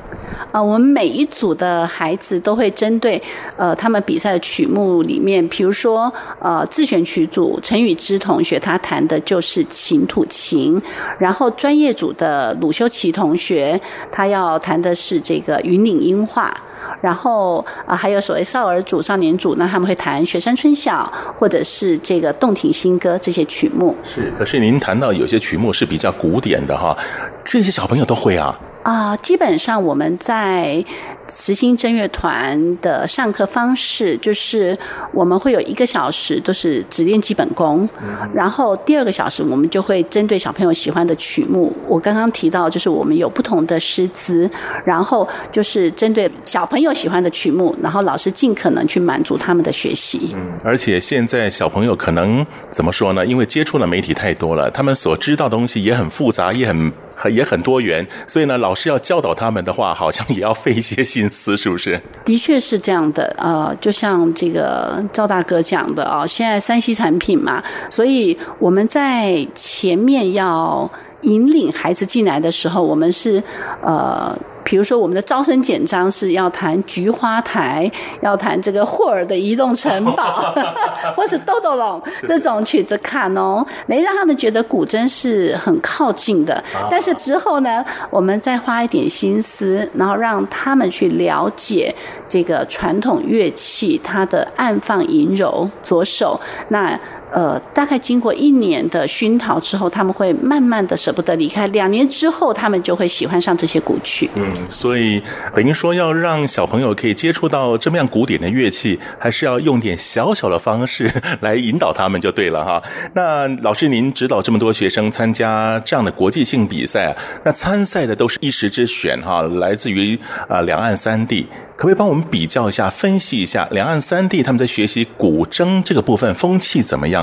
[0.52, 3.20] 呃，我们每一组的孩子都会针对
[3.56, 10.80] 呃他们比赛的曲目里面，比如说呃自选曲组陈雨之同学他弹的就是琴土琴，
[11.18, 13.78] 然后专业组的鲁修齐同学
[14.10, 16.54] 他要弹的是这个云岭音画，
[17.00, 23.94] 然后啊、还有所谓少儿组、少年组，那他们会弹雪山春晓或者是这个洞庭新歌这些曲目。
[24.02, 26.96] 是，可是您谈到有些曲目是比较古典的哈，
[27.44, 28.58] 这些小朋友都会啊。
[28.88, 30.82] 啊，基本上我们在
[31.28, 34.76] 实心正乐团的上课方式，就是
[35.12, 37.86] 我们会有一个小时都是只练基本功，
[38.32, 41.70] 然后第二个小时我们就会针对小朋友喜欢的曲目。
[41.86, 44.50] 我刚刚提到，就是我们有不同的师资，
[44.86, 50.30] 然后就是针对小朋友喜欢的曲目，然后老师尽可能去满足他们的学习。
[50.34, 53.26] 嗯，而且现在小朋友可能怎么说呢？
[53.26, 56.90] 因为接触的媒体太多了，他们所知道的东西也很复杂，也很。
[57.30, 62.00] 也很多元，所以呢，老师要教导他们的话，好像也要费一些心思，是不是？
[62.24, 70.90] 的确是这样的，呃，就像这个赵大哥讲的啊，现在山西产品嘛，所以我们在前面要
[71.22, 73.42] 引领孩子进来的时候，我们是
[73.82, 74.36] 呃。
[74.64, 80.54] 比如说，我们的招生简章是要弹菊花台，要弹这个霍尔的移动城堡，
[81.16, 86.62] 或是豆豆龙这种曲子卡农，能让他们觉得古筝是很靠近的。
[86.90, 91.94] 但是之后呢，我们再花一点心思，然后让他们去了解
[92.28, 97.00] 这个传统乐器它的暗放银柔左手那。
[97.30, 101.66] 呃，大概经过一年的熏陶之后，他们会慢慢的舍不得离开。
[101.68, 104.30] 两年之后，他们就会喜欢上这些古曲。
[104.34, 105.22] 嗯，所以
[105.54, 111.10] 等于说要让小朋友可以接触到这么样古典的乐器，还是要用点小小的方式
[111.40, 112.82] 来引导他们就对了哈。
[113.14, 117.14] 那老师您指导这么多学生参加这样的国际性比赛，
[117.44, 121.46] 那参赛的都是一时之选哈，来自于啊两岸三地。
[121.76, 127.17] 可不可以帮我们比较一下、分析一下两岸三地他们在学习古筝这个部分风气怎么样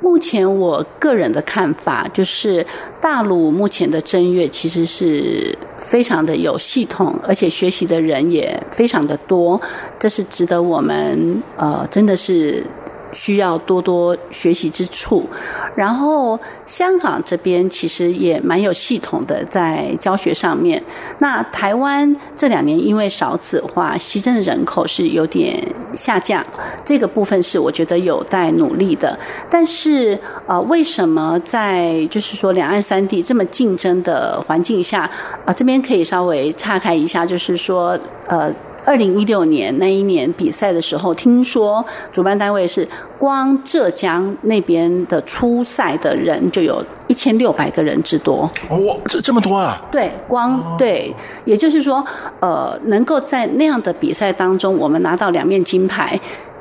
[0.00, 2.66] 目前我个人的看法就是，
[3.00, 9.60] 大陆目前的正月其实是非常的有系统，而且学习的人也非常的多，
[9.98, 12.64] 这是值得我们呃真的是。
[13.12, 15.28] 需要多多学习之处，
[15.74, 20.82] 然后香港这边其实也蛮有系统的在教学上面。
[21.18, 25.60] 那台湾这两年因为少子化，习筝的人口是有点
[25.94, 26.44] 下降，
[26.84, 29.18] 这个部分是我觉得有待努力的。
[29.50, 35.10] 但是呃，为什么在就是说两岸三地这么竞争的环境下，
[35.44, 38.52] 啊、这边可以稍微岔开一下，就是说呃。
[38.84, 42.86] 二零一六年那一年比赛的时候，听说主办单位是
[43.18, 48.50] 光浙江那边的初赛的人就有一千六百个人之多。
[48.70, 49.80] 哇，这这么多啊？
[49.92, 51.14] 对，光对，
[51.44, 52.04] 也就是说，
[52.40, 56.18] 呃，能够在那样的比赛当中，我们拿到两面金牌，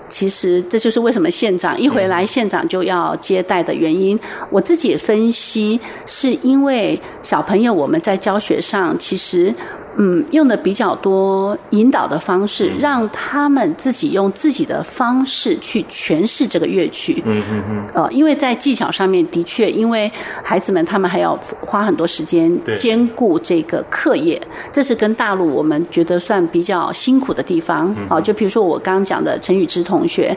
[0.07, 4.19] 其实这就是为什么县长一回来，县长就要接待的原因。
[4.49, 9.53] 我自己分析，是因为小朋友我们在教学上其实。
[10.01, 17.21] 嗯，用的比较多引导的方式，让他们自己用自己的方式去诠释这个乐曲。
[17.25, 17.83] 嗯嗯嗯。
[17.93, 20.09] 呃，因为在技巧上面的确，因为
[20.41, 27.93] 孩子们他们还要花很多时间兼顾这个课业，这是跟大陆我们觉得算比较辛苦的地方。
[28.07, 30.33] 啊，就比如说我刚刚讲的陈宇之同学，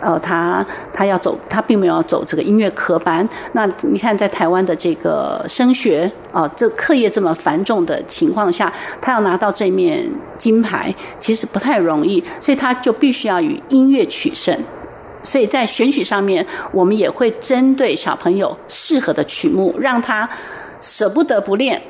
[0.00, 3.28] 呃，他他要走，他并没有走这个音乐科班。
[3.52, 8.72] 那你看，在台湾的这个升学啊，这课业这么繁重的情况下。
[9.02, 14.56] 他要拿到这面金牌，其实不太容易，所以他就必须要以音乐取胜。
[15.24, 20.28] 所以在选曲上面，我们也会针对小朋友适合的曲目，让他
[20.80, 21.82] 舍不得不练。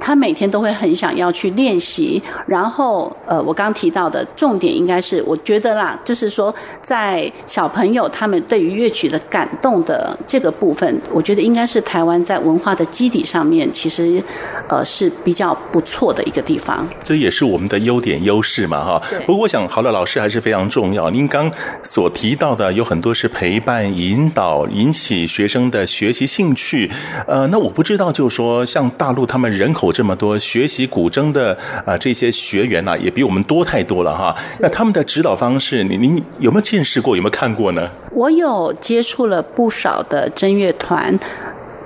[0.00, 14.22] 他每天都会很想要去练习，然后呃，我刚提到的重点应该是，我觉得啦，就是说在小朋友他们对于乐曲的感动的这个部分，我觉得应该是台湾在文化的基底上面，其实
[14.68, 16.88] 呃是比较不错的一个地方。
[17.02, 19.02] 这也是我们的优点优势嘛，哈。
[19.26, 21.10] 不过我想，好的老师还是非常重要。
[21.10, 21.50] 您刚
[21.82, 26.90] 所提到的有很多是陪伴、引导、引起学生的学习兴趣。
[27.26, 29.87] 呃，那我不知道，就是说像大陆他们人口。
[29.88, 34.36] 府这么多学习古筝的啊、呃、这些学员呢、啊，也比我们多太多了哈。
[34.60, 37.16] 那他们的指导方式，你您有没有见识过？
[37.16, 37.88] 有没有看过呢？
[38.12, 41.18] 我有接触了不少的筝乐团，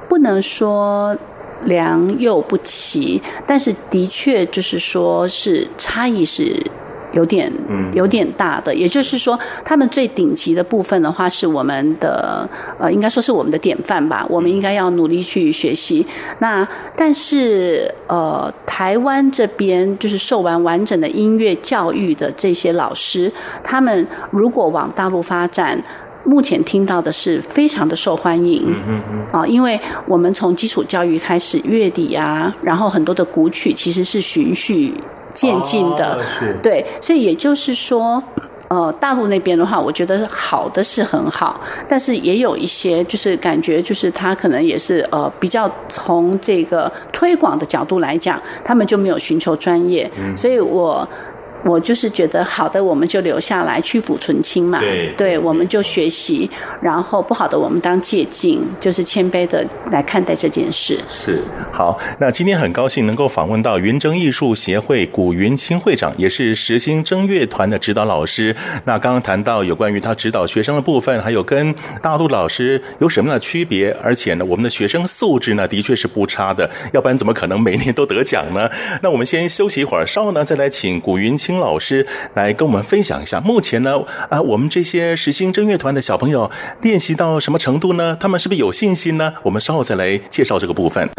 [0.09, 1.17] 不能说
[1.63, 6.61] 良莠不齐，但是的确就是说是差异是。
[7.13, 7.53] 有点，
[7.93, 12.49] 有点大的，也就是说，他们最顶级的部分的话，是我们的，
[12.79, 14.27] 呃，应该说是我们的典范吧。
[14.29, 16.07] 我们应该要努力去学习。
[16.39, 23.31] 那但是，呃，台湾这边就是受完完整的音乐教育的这些老师，
[23.63, 25.81] 他们如果往大陆发展，
[26.25, 28.63] 目前听到的是非常的受欢迎。
[28.67, 29.27] 嗯嗯嗯。
[29.33, 34.95] 啊，因为我们从基础教育开始，乐理啊，然后很多的古曲其实是循序。
[35.35, 36.19] 渐进的，
[36.63, 38.23] 对，所以也就是说，
[38.69, 51.07] 呃，大陆那边的话，我觉得好的是很好，但是也有一些就是感觉，就是他可能也是呃比较从这个推广的角度来讲，他们就没有寻求专业，所以我。
[51.65, 54.81] 我就是觉得好的，我们就留下来，去腐存清嘛。
[54.81, 56.51] 对，对，我们就学习，
[56.81, 60.99] 然后不好的我们当借鉴，就是谦卑的来看待这件事。
[61.09, 61.41] 是，
[61.73, 68.55] 好，那今天很高兴能够访问到云筝艺术协会古云清会长，也是时兴筝乐团的指导老师。
[68.85, 78.69] 那刚刚谈到有关于他指导学生的部分，还有跟大陆老师有什么样的区别，而且呢，我们的学生素质呢，的确是不差的，要不然怎么可能每年都得奖呢？
[79.03, 86.51] 那我们先休息一会儿，稍后呢再来请古云钦老师来跟我们分享一下，目前呢，啊，我们这些时兴筝乐团的小朋友
[86.81, 88.17] 练习到什么程度呢？
[88.19, 89.35] 他们是不是有信心呢？
[89.43, 91.11] 我们稍后再来介绍这个部分。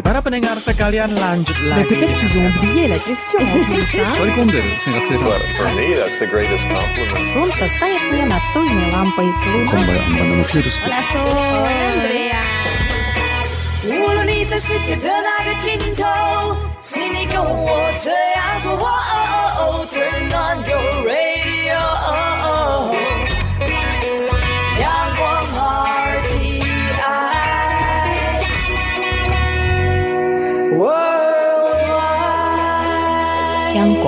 [13.86, 18.72] 无论你在世界的哪个尽头，请你跟我这样做。
[18.74, 21.80] 哦哦哦哦 Turn on your radio。
[24.78, 24.84] 阳
[25.16, 25.24] 光
[26.20, 26.62] RTI。
[33.76, 34.04] 央广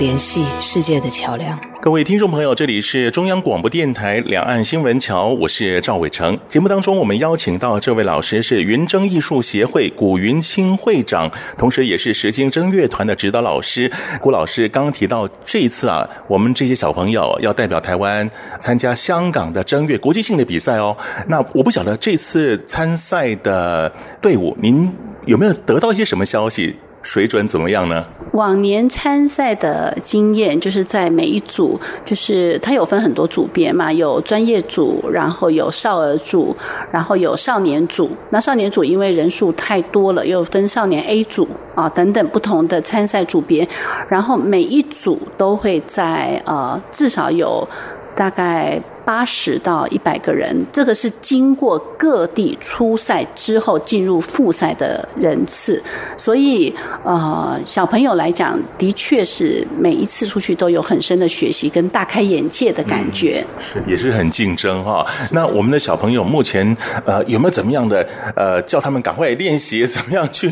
[0.00, 1.60] 联系世界的桥梁。
[1.78, 6.36] 各位听众朋友，这里是中央广播电台两岸新闻桥，我是赵伟成。
[6.48, 13.92] 节目当中，我们邀请到这位老师是云筝艺术协会古云清会长，同时也是时兴筝乐团的指导老师。
[14.22, 18.28] 古老师刚刚提到，这一次啊，我们这些小朋友要代表台湾
[18.58, 20.96] 参加香港的筝乐国际性的比赛哦。
[21.28, 23.92] 那我不晓得这次参赛的
[24.22, 24.90] 队伍，您
[25.26, 26.76] 有没有得到一些什么消息？
[27.02, 28.04] 水准怎么样呢？
[28.32, 36.54] 往年参赛的经验，就是在每一组，就是它有分很多组别嘛，有专业组，然后有少儿组，
[36.90, 38.10] 然后有少年组。
[38.28, 43.66] 那少年组因为人数太多了，又分少年 A 组啊等等不同的参赛组别，
[44.08, 47.66] 然后每一组都会在呃至少有
[48.14, 48.80] 大概。
[49.10, 55.82] 八十到一百个人，这个是经过各地初赛之后进入复赛的人次，
[56.16, 65.04] 所以呃，小朋友来讲，的确是每一次出去都有很深的学习跟大开眼界的感觉，嗯、是也是很竞争哈。
[65.32, 70.48] 那我们的小朋友目前呃有没有怎么样的呃叫他们赶快练习， 怎么样去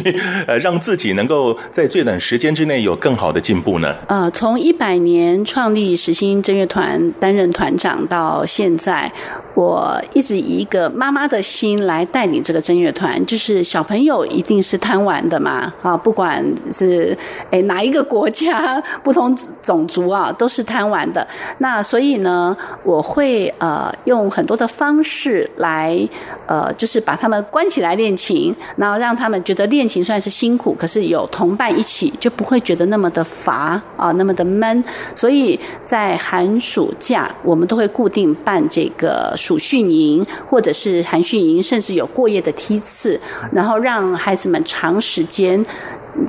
[0.48, 3.94] 呃让自己能够在最短时间之内有更好的进步呢？
[4.08, 9.12] 呃，从一百年创立实心正乐团担任团长到现在，
[9.58, 17.16] 我一直以一个妈妈的心来带领这个筝乐团，就是小朋友一定是贪玩的嘛，啊，不管是
[17.50, 21.26] 诶哪一个国家、不同种族啊， 都是贪玩的。
[21.58, 26.08] 那所以呢，我会呃用很多的方式来
[26.46, 34.84] 呃，就是把他们关起来练琴，然后让他们觉得练琴虽然是辛苦，可是有同伴一起就不会觉得那么的乏啊，那么的闷。
[35.16, 38.28] 所以在寒暑假，我们都会固定。
[38.44, 43.18] 办这个暑训营，或者是寒训营，甚至有过夜的梯次，
[43.50, 45.64] 然后让孩子们长时间。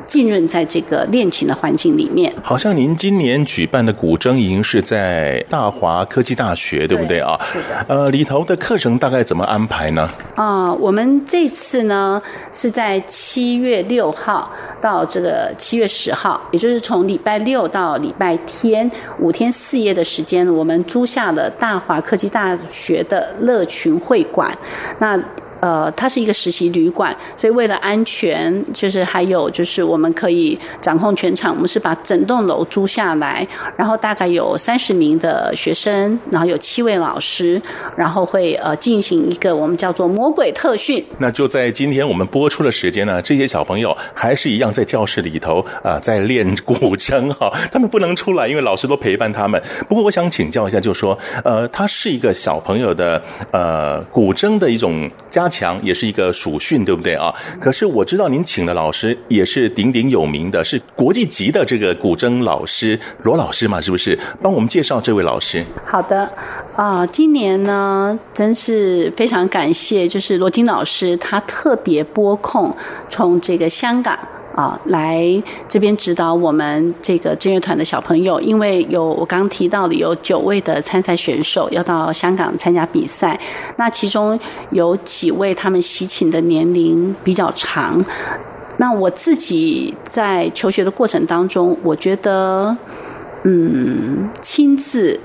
[0.06, 2.34] 浸润在这个练琴的环境里面。
[2.44, 7.40] 好像您今年举办的古筝营是在大华科技大学，对不对啊？
[7.52, 7.86] 是的。
[7.88, 10.10] 呃，里头的课程大概怎么安排呢？
[10.36, 12.22] 啊、呃，我们这次呢
[12.52, 24.56] 是在七月六号到这个七月十号，也就是从礼拜六到礼拜天五天四夜的时间，我们租下了大华科技大学的乐群会馆。
[25.00, 25.20] 那
[25.60, 33.46] 呃，它是一个实习旅馆，所以为了安全，就是还有就是我们可以掌控全场，我们是把整栋楼租下来，
[33.76, 37.62] 然后大概有三十名的学生，然后有七位老师，
[37.98, 41.04] 然后会呃进行一个我们叫做魔鬼特训。
[41.18, 49.62] 那就在今天我们播出的时间呢，这些小朋友还是一样在教室里头啊、在练古筝哈，他们不能出来，因为老师都陪伴他们。
[49.88, 57.34] 不过我想请教一下，就是说呃，他是一个小朋友的呃古筝的一种家强，也是一个属训，对不对啊？
[57.60, 64.18] 可是我知道您请的老师也是鼎鼎有名的，是国际级的这个古筝老师罗老师嘛，是不是？
[64.42, 65.66] 帮我们介绍这位老师。
[65.86, 66.32] 好的，
[66.76, 72.76] 啊、今年呢，真是非常感谢，就是罗金老师，他特别拨空
[73.10, 74.18] 从这个香港。
[74.60, 83.40] 啊，来这边指导我们这个正乐团的小朋友，因为有我刚提到的有九位的参赛选手要到香港参加比赛，
[83.78, 84.38] 那其中
[84.72, 88.04] 有几位他们习琴的年龄比较长，
[88.76, 92.76] 那我自己在求学的过程当中，我觉得，
[93.44, 95.18] 嗯，亲自。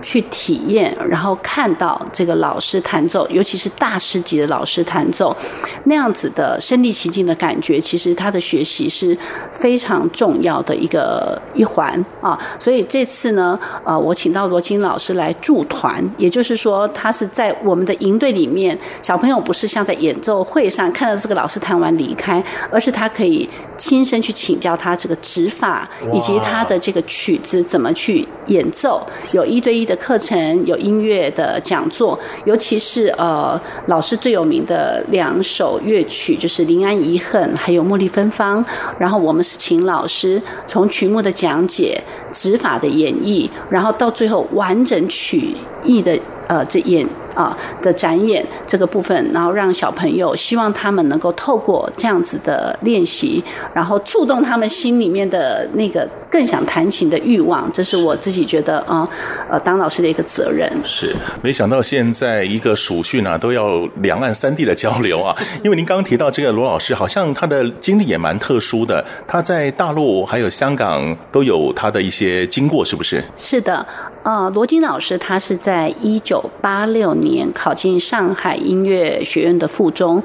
[0.00, 5.36] 去体验，然后看到这个老师弹奏，尤其是大师级的老师弹奏，
[5.84, 9.16] 那样子的身临其境的感觉，其实他的学习是
[9.50, 12.38] 非常重要的一个一环啊。
[12.60, 22.40] 所以这次呢，呃，我请到罗金老师来驻团，也就是说，他是在我们的营队里面，小朋友不是像在演奏会上看到这个老师弹完离开，
[22.70, 29.87] 而是他可以亲身去请教他这个指法，以及他的这个曲子怎么去演奏，有一对一。
[29.88, 38.62] 的课程有音乐的讲座，尤其是呃老师最有名的两首乐曲，就是《临安遗恨》还有《茉莉芬芳》。
[38.98, 41.98] 然后我们是请老师从曲目的讲解、
[42.30, 46.18] 指法的演绎，然后到最后完整曲艺的
[46.48, 47.06] 呃这演。
[47.34, 53.40] 啊的展演这个部分，然后让小朋友希望他们能够透过这样子的练习，
[53.72, 59.08] 然后触动他们心里面的那个更想弹琴的欲望，这是我自己觉得啊，
[59.48, 60.68] 呃，当老师的一个责任。
[60.82, 65.36] 是，没想到现在一个属训啊，都要两岸三地的交流啊。
[65.62, 73.22] 因为您刚刚提到这个罗老师，好像他的经历也蛮特殊的，他在大陆还有香港都有他的一些经过，是不是？
[73.36, 73.86] 是的，
[74.24, 77.50] 呃，罗金老师他是在一九八六年。
[77.52, 80.22] 考进上海音乐学院的附中，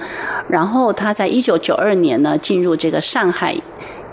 [0.47, 3.55] 然后他在一九九二年呢进入这个上海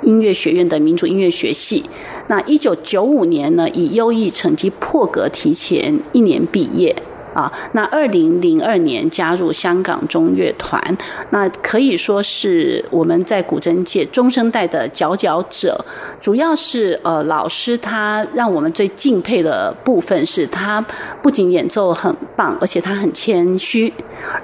[0.03, 1.85] 音乐学院的民族音乐学系。
[2.29, 6.95] 那一九九五年呢以优异成绩破格提前一年毕业。
[7.35, 10.83] 啊，那二零零二年加入香港中乐团，
[11.31, 15.85] 那可以说是我们在古筝界中生代的佼佼者。
[16.21, 20.85] 主要是呃，老师他让我们最敬佩的部分是他
[21.23, 23.93] 不仅演奏很棒，而且他很谦虚。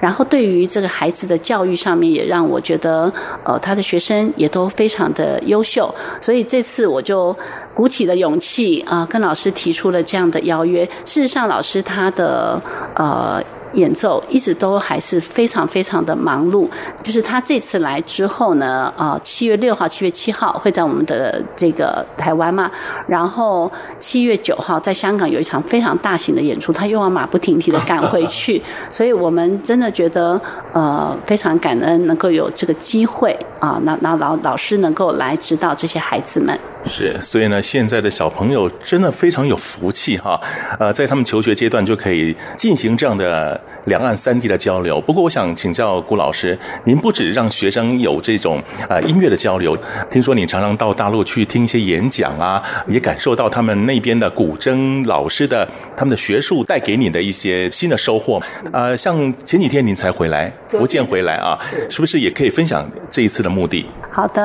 [0.00, 3.12] 然后对于这个孩子的教育上面，也让我觉得
[3.44, 5.92] 呃，他的学生也都非常的优秀。
[6.20, 7.36] 所以这次我就
[7.74, 10.84] 鼓起了勇气啊，跟老师提出了这样的邀约。
[11.04, 12.60] 事实上，老师他的。
[12.94, 16.68] 呃，演奏一直都还是非常非常的忙碌。
[17.02, 22.70] 就是他这次来之后呢，呃，七月六号、七月七号会在我们的这个台湾嘛，
[23.06, 30.40] 然后七月九号在香港有一场非常大型的演出，他又要马不停蹄的赶回去， 所以我们真的觉得
[30.72, 36.58] 呃非常感恩能够有这个机会啊，那那老老师能够来指导这些孩子们。
[36.88, 40.40] 是，所以呢，现在的小朋友真的非常有福气哈，
[40.78, 45.00] 呃，在他们求学阶段就可以进行这样的两岸三地的交流。
[45.00, 49.76] 不过，我想请教顾老师，您不止让学生有这种呃音乐的交流，
[50.08, 58.40] 听说你常常到大陆去听一些演讲啊，也感受到他们那边的古筝老师的他们的学术带给你的一些新的收获。
[58.72, 61.58] 呃，像前几天您才回来，福建回来啊，
[61.90, 63.84] 是不是也可以分享这一次的目的？
[64.10, 64.42] 好的，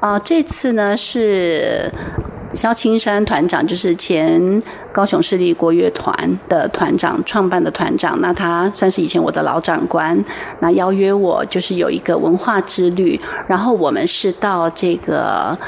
[0.00, 1.81] 啊、呃，这次呢是。
[2.54, 4.62] 萧青山团长就是前
[4.92, 6.14] 高雄市立国乐团
[6.50, 8.20] 的团长，创办的团长。
[8.20, 10.22] 那他算是以前我的老长官。
[10.60, 13.18] 那邀约我，就是有一个文化之旅。
[13.46, 15.58] 然后我们是到这个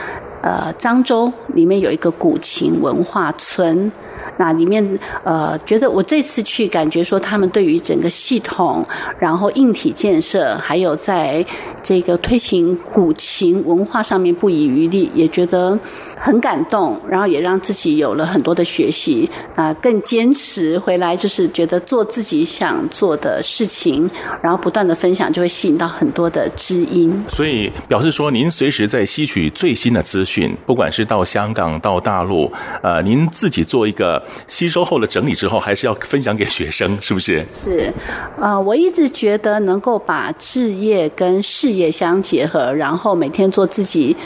[0.44, 3.90] 呃漳州里面有一个古琴文化村。
[4.36, 8.84] 那里面呃，觉得我这次去感觉说，他们对于整个系统，
[9.18, 11.44] 然后硬体建设，还有在
[11.82, 15.78] 这个推行古琴文化上面不遗余力，也觉得
[16.18, 24.10] 很感动，然后也让自己有了很多的学习啊，更坚持回来，就是觉得做自己想做的事情，
[24.42, 27.24] 然后不断的分享，就会吸引到很多的知音。
[27.28, 30.33] 所以表示说，您随时在吸取最新的资讯。
[30.66, 32.50] 不管是到香港、到大陆，
[32.82, 37.44] 呃，您自己做一个吸收后的整理之后，还是要分享给学生，是不是？
[37.54, 37.92] 是，
[38.38, 44.16] 呃，我一直觉得能够把置业跟事业相结合，然后每天做自己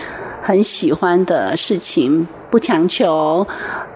[0.42, 2.26] 很喜欢的事情。
[2.50, 3.46] 不强求，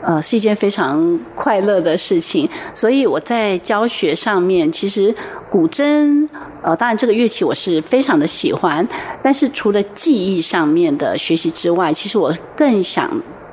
[0.01, 2.49] 呃，是一件非常快乐的事情。
[2.75, 5.15] 所以我在教学上面，其实
[5.51, 6.29] 古筝，
[6.63, 8.87] 呃，当然这个乐器我是非常的喜欢，
[9.23, 13.11] 但是除了技艺上面的学习之外，其实我更想。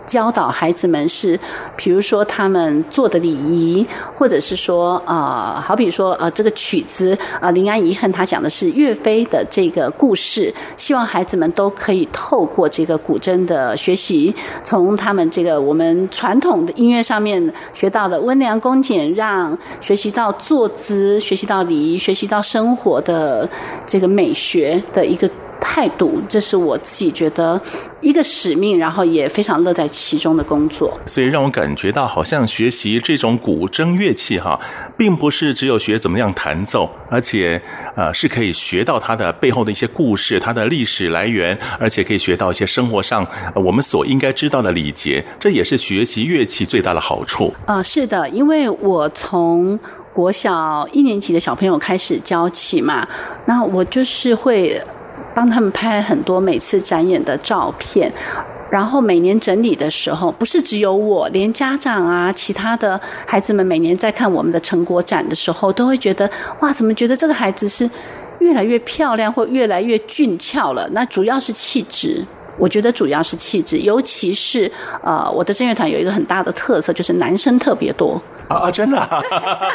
[0.10, 1.40] 教导孩子们是，
[1.78, 3.86] 比如说他们做的礼仪，
[4.16, 14.34] 或者是说，呃，好比说，呃，这个曲子，呃，临安遗恨，他讲的是岳飞的这个故事，希望孩子们都可以透过这个古筝的学习，
[14.64, 23.48] 从他们这个我们传统的音乐上面学到的温良恭俭让，学习到坐姿，学习到礼仪，学习到生活的
[23.86, 25.30] 这个美学的一个。
[25.60, 27.60] 态度，这是我自己觉得
[28.02, 30.98] 一个使命，然后也非常乐在其中的工作。
[31.06, 34.60] 所以让我感觉到，好像学习这种古筝乐器哈，
[34.98, 37.62] 并不是只有学怎么样弹奏，而且
[37.96, 45.24] 呃是可以学到它的背后的一些故事、它的历史来源，而且可以学到一些生活上我们所应该知道的礼节。
[45.40, 47.54] 这也是学习乐器最大的好处。
[47.66, 49.80] 啊、呃，是的，因为我从
[50.14, 53.08] 国小一年级的小朋友开始教起嘛，
[53.46, 54.82] 那我就是会。
[55.34, 58.12] 帮他们拍很多每次展演的照片，
[58.70, 67.90] 然后每年整理的时候，不是只有我，连家长啊，其他的孩子们每年在看我们的成果展的时候，都会觉得哇，怎么觉得这个孩子是
[68.40, 70.88] 越来越漂亮，或越来越俊俏了？
[70.92, 72.26] 那主要是气质。
[72.60, 74.70] 我觉得主要是气质，尤其是
[75.02, 79.24] 呃，我的正乐团有一个很大的特色，就是男生特别多啊，真的，啊，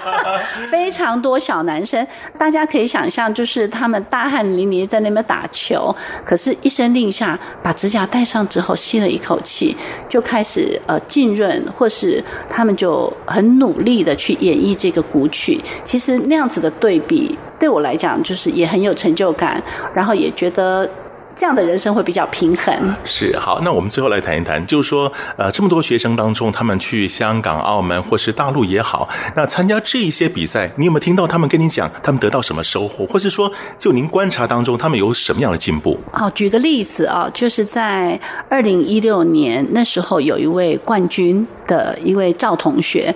[0.70, 2.06] 非常多小男生。
[2.38, 9.74] 大家可以想象，就是他们大汗淋漓在那边打球，可是，一声令下，把指甲戴上之后，吸了一口气，
[10.08, 15.58] 就开始呃浸润，或是他们就很努力的去演绎这个古曲。
[15.82, 19.62] 其实那样子的对比，对我来讲，就是也很有成就感，
[19.94, 20.88] 然后也觉得。
[21.34, 22.94] 这样的人生会比较平衡。
[23.04, 35.98] 是，好，那我们最后来谈一谈，就是说，呃，这么多学生当中，他们去香港、澳门或是大陆也好，那参加这一些比赛，你有没有听到他们跟你讲，他们得到什么收获，或是说，就您观察当中，他们有什么样的进步？
[36.12, 38.18] 哦，举个例子啊，就是在
[38.48, 43.12] 二零一六年那时候，有一位冠军的一位赵同学，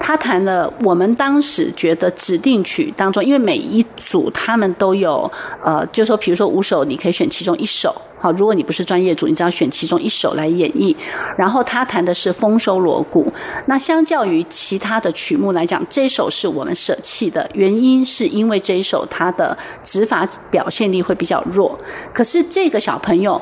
[0.00, 5.30] 他弹了我们当时觉得指定曲当中，因为每一组他们都有，
[5.62, 7.57] 呃，就是说，比如说五首，你可以选其中。
[7.58, 10.96] 一首好，如果你不是专业组，你只要选其中一首来演绎。
[11.36, 13.32] 然后他弹的是丰收锣鼓，
[13.66, 21.78] 那相较于其他的曲目来讲，这首是我们舍弃的原因，是因为这一首它的指法表现力会比较弱。
[22.12, 23.40] 可是这个小朋友，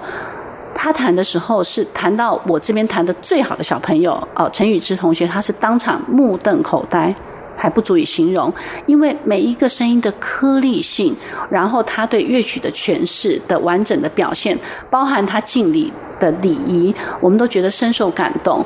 [0.74, 7.14] 他弹的时候是弹到我这边弹的最好的小朋友哦，陈宇之同学，他是当场目瞪口呆。
[7.56, 8.52] 还不足以形容，
[8.86, 11.16] 因为每一个声音的颗粒性，
[11.50, 14.56] 然后他对乐曲的诠释的完整的表现，
[14.90, 18.64] 包含他敬礼的礼仪，我们都觉得深受感动。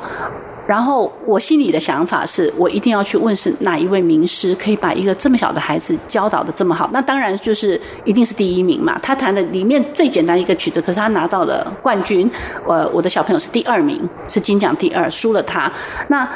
[0.66, 6.88] 然后我心里的想法是，我一定要去问是哪一位名师可以把一个这么小的孩子教导得这么好。
[6.92, 8.96] 那当然就是一定是第一名嘛。
[9.02, 12.30] 他弹的里面最简单一个曲子，可是他拿到了冠军。
[12.64, 15.70] 我我的小朋友是第二名，是金奖第二，输了他。
[16.06, 16.28] 那。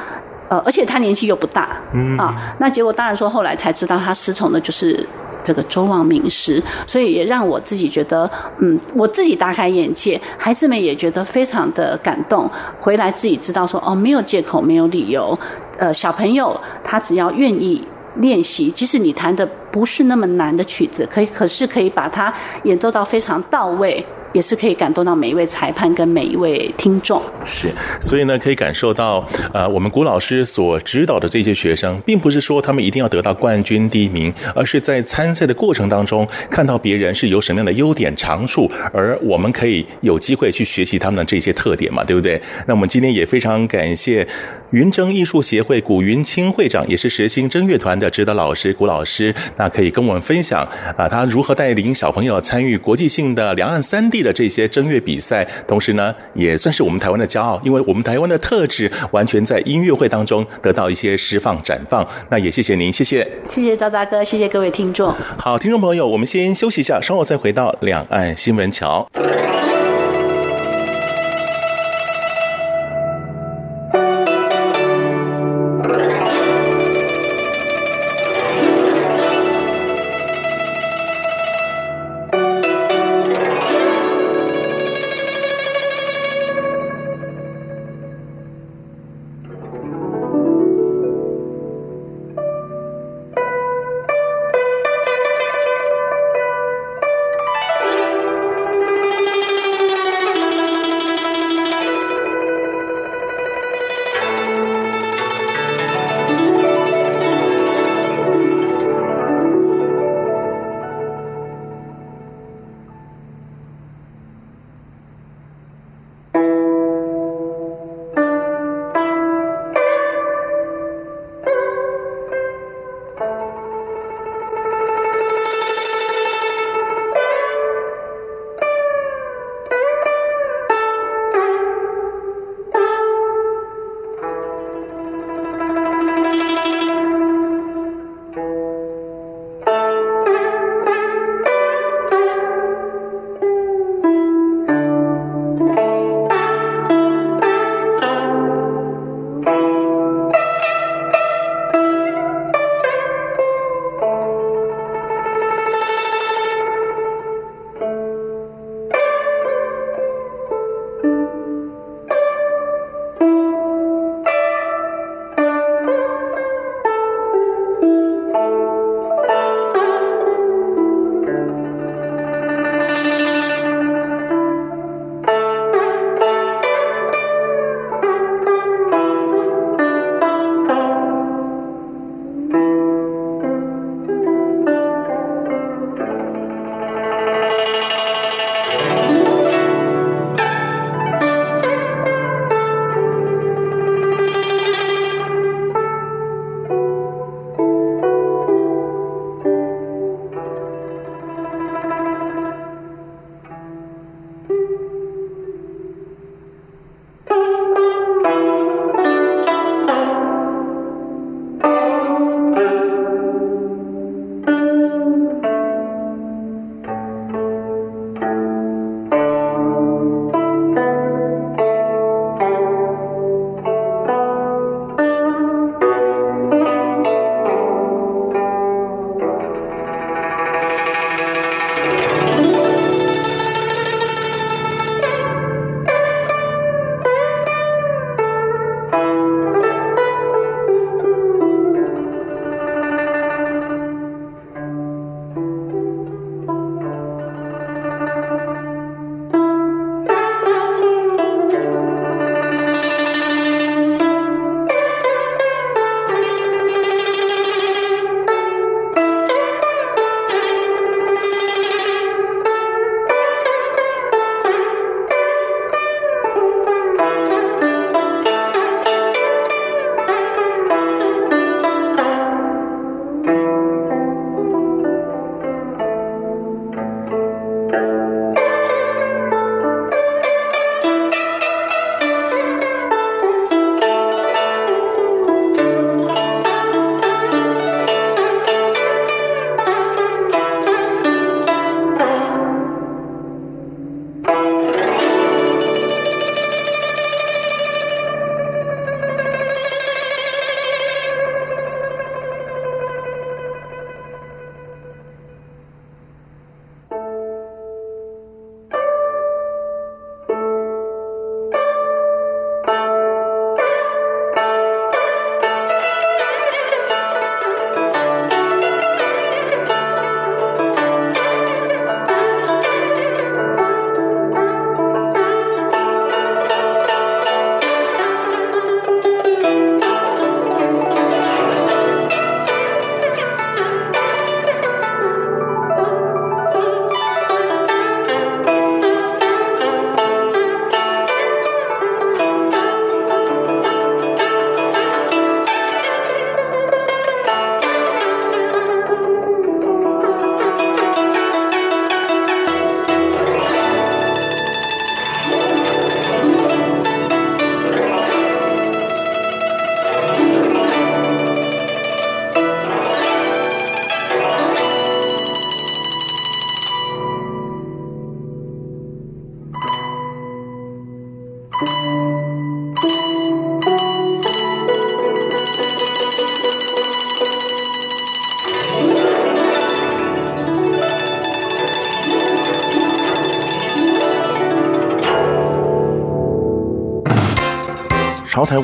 [0.55, 5.05] 呃，而且他年纪又不大，嗯啊，那结果当然说后来才知道他师从的就是
[5.43, 8.31] 这个周望名师，所以也让我自己觉得，
[8.61, 12.49] 嗯，我自己大开眼界，孩子们也觉得非常的感动，
[12.79, 15.37] 回来自己知道说，哦，没有借口，没有理由，
[15.77, 17.83] 呃，小朋友他只要愿意
[18.19, 22.33] 练习，即使你弹的不是那么难的曲子，可以，可是可以把它
[22.63, 24.07] 演奏到非常到位。
[24.35, 27.23] 也是可以感动到每一位裁判跟每一位听众。
[27.47, 42.43] 是，所以呢，可以感受到，呃，我们古老师所指导的这些学生，并不是说他们一定要得到冠军第一名，而是在参赛的过程当中，看到别人是有什么样的优点长处，而我们可以有机会去学习他们的这些特点嘛，对不对？
[42.67, 44.27] 那我们今天也非常感谢
[44.73, 50.67] 云筝艺术协会古云清会长，也是时兴筝乐团的指导老师古老师，那可以跟我们分享
[50.97, 62.05] 啊，他如何带领小朋友参与国际性的两岸三地的这些正乐比赛，同时呢，也算是我们台湾的骄傲，因为我们台湾的特质完全在音乐会当中得到一些释放、绽放。
[62.31, 65.15] 那也谢谢您，谢谢，谢谢赵大哥，谢谢各位听众。
[65.39, 69.07] 好，听众朋友，我们先休息一下，稍后再回到两岸新闻桥。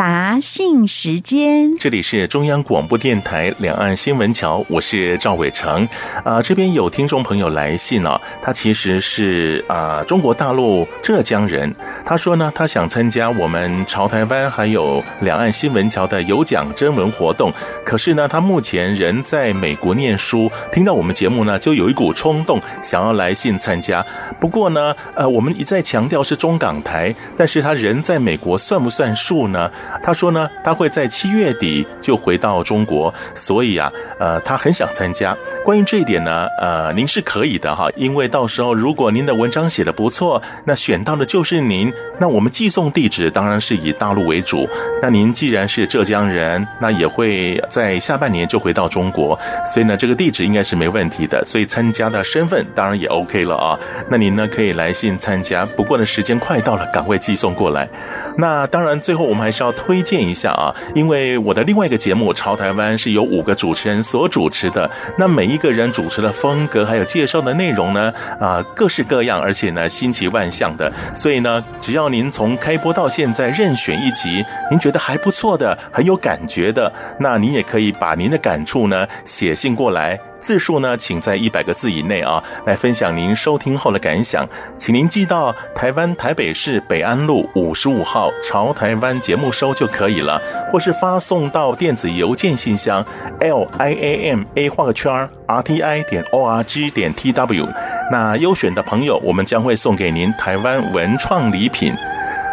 [0.00, 5.84] 答信时间，这里是中央广播电台两岸新闻桥，我是赵伟成。
[6.24, 11.70] 啊、呃，这边有听众朋友来信了、他其实是啊、呃、中国大陆浙江人。
[12.02, 17.52] 他说呢，他想参加我们潮台湾还有两岸新闻桥的有奖征文活动，
[17.84, 24.02] 可是呢，他目前人在美国念书，听到我们节目呢，就有一股冲动想要来信参加。
[24.40, 29.70] 不过呢，呃，我们一再强调是中港台，但是他人在美国算不算数呢？
[30.02, 35.36] 他说呢，他会在七月底就回到中国，所以啊，呃，他很想参加。
[35.64, 41.92] 关于这一点呢，呃，您是可以的哈，因为到时候如果您的文章写得不错，那选到的就是您。
[42.18, 44.68] 那我们寄送地址当然是以大陆为主。
[45.02, 51.42] 那您既然是浙江人，那也会在下半年就回到中国，所以呢，这个地址应该是没问题的。
[51.44, 53.78] 所以参加的身份当然也 OK 了啊。
[54.08, 57.88] 那您呢可以来信参加，不过呢时间快到了，赶快寄送过来。
[58.36, 59.72] 那当然最后我们还是要。
[59.80, 80.20] 推荐一下啊，因为我的另外一个节目《潮台湾》是由五个主持人所主持的，那每一个人主持的风格还有介绍的内容呢，啊，各式各样，而且呢新奇万象的，所以呢，只要您从开播到现在任选一集，您觉得还不错的，很有感觉的，那您也可以把您的感触呢写信过来。
[80.40, 90.40] 字数呢，请在一百个字以内啊，来分享您收听后的感想，请您寄到台湾台北市北安路五十五号潮台湾节目收就可以了，
[90.72, 93.04] 或是发送到电子邮件信箱
[93.38, 95.12] l i a m a 画个圈
[95.46, 97.68] r t i 点 o r g 点 t w，
[98.10, 101.94] 那优选的朋友，我们将会送给您台湾文创礼品。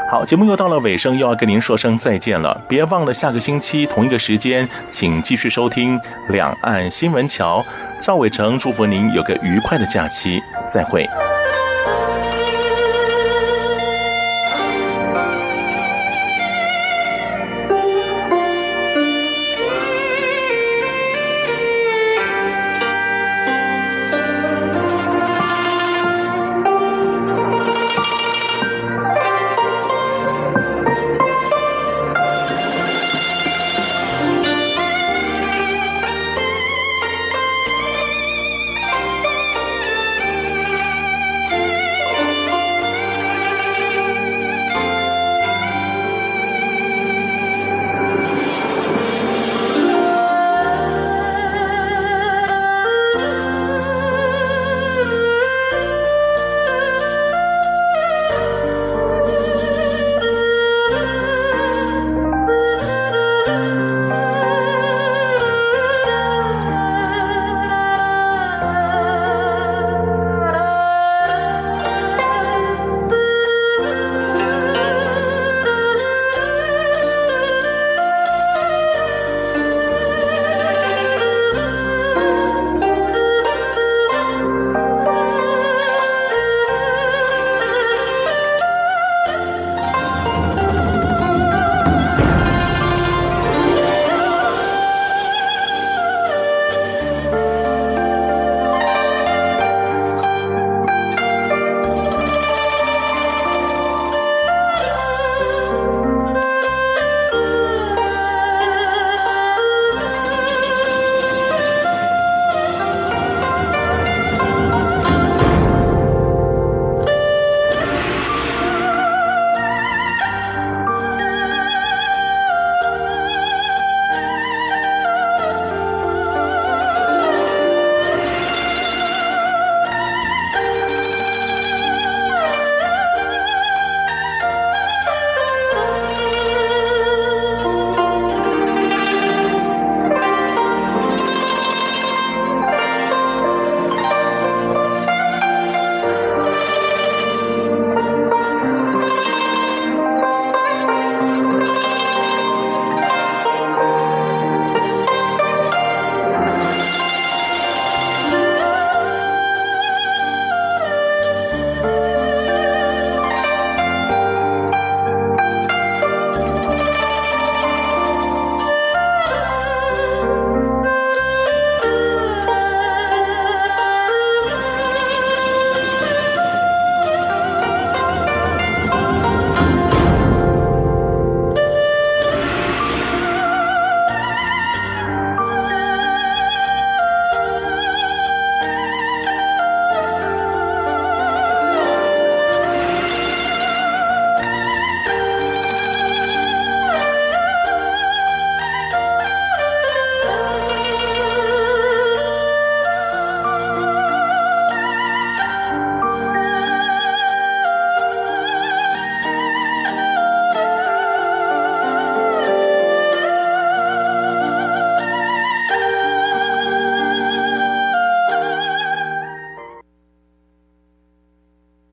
[0.09, 2.61] 好，节目又到了尾声，又要跟您说声再见了。
[2.69, 5.99] 别忘了下个星期同一个时间，请继续收听
[6.29, 7.61] 《两岸新闻桥》。
[8.01, 11.05] 赵伟成祝福您有个愉快的假期，再会。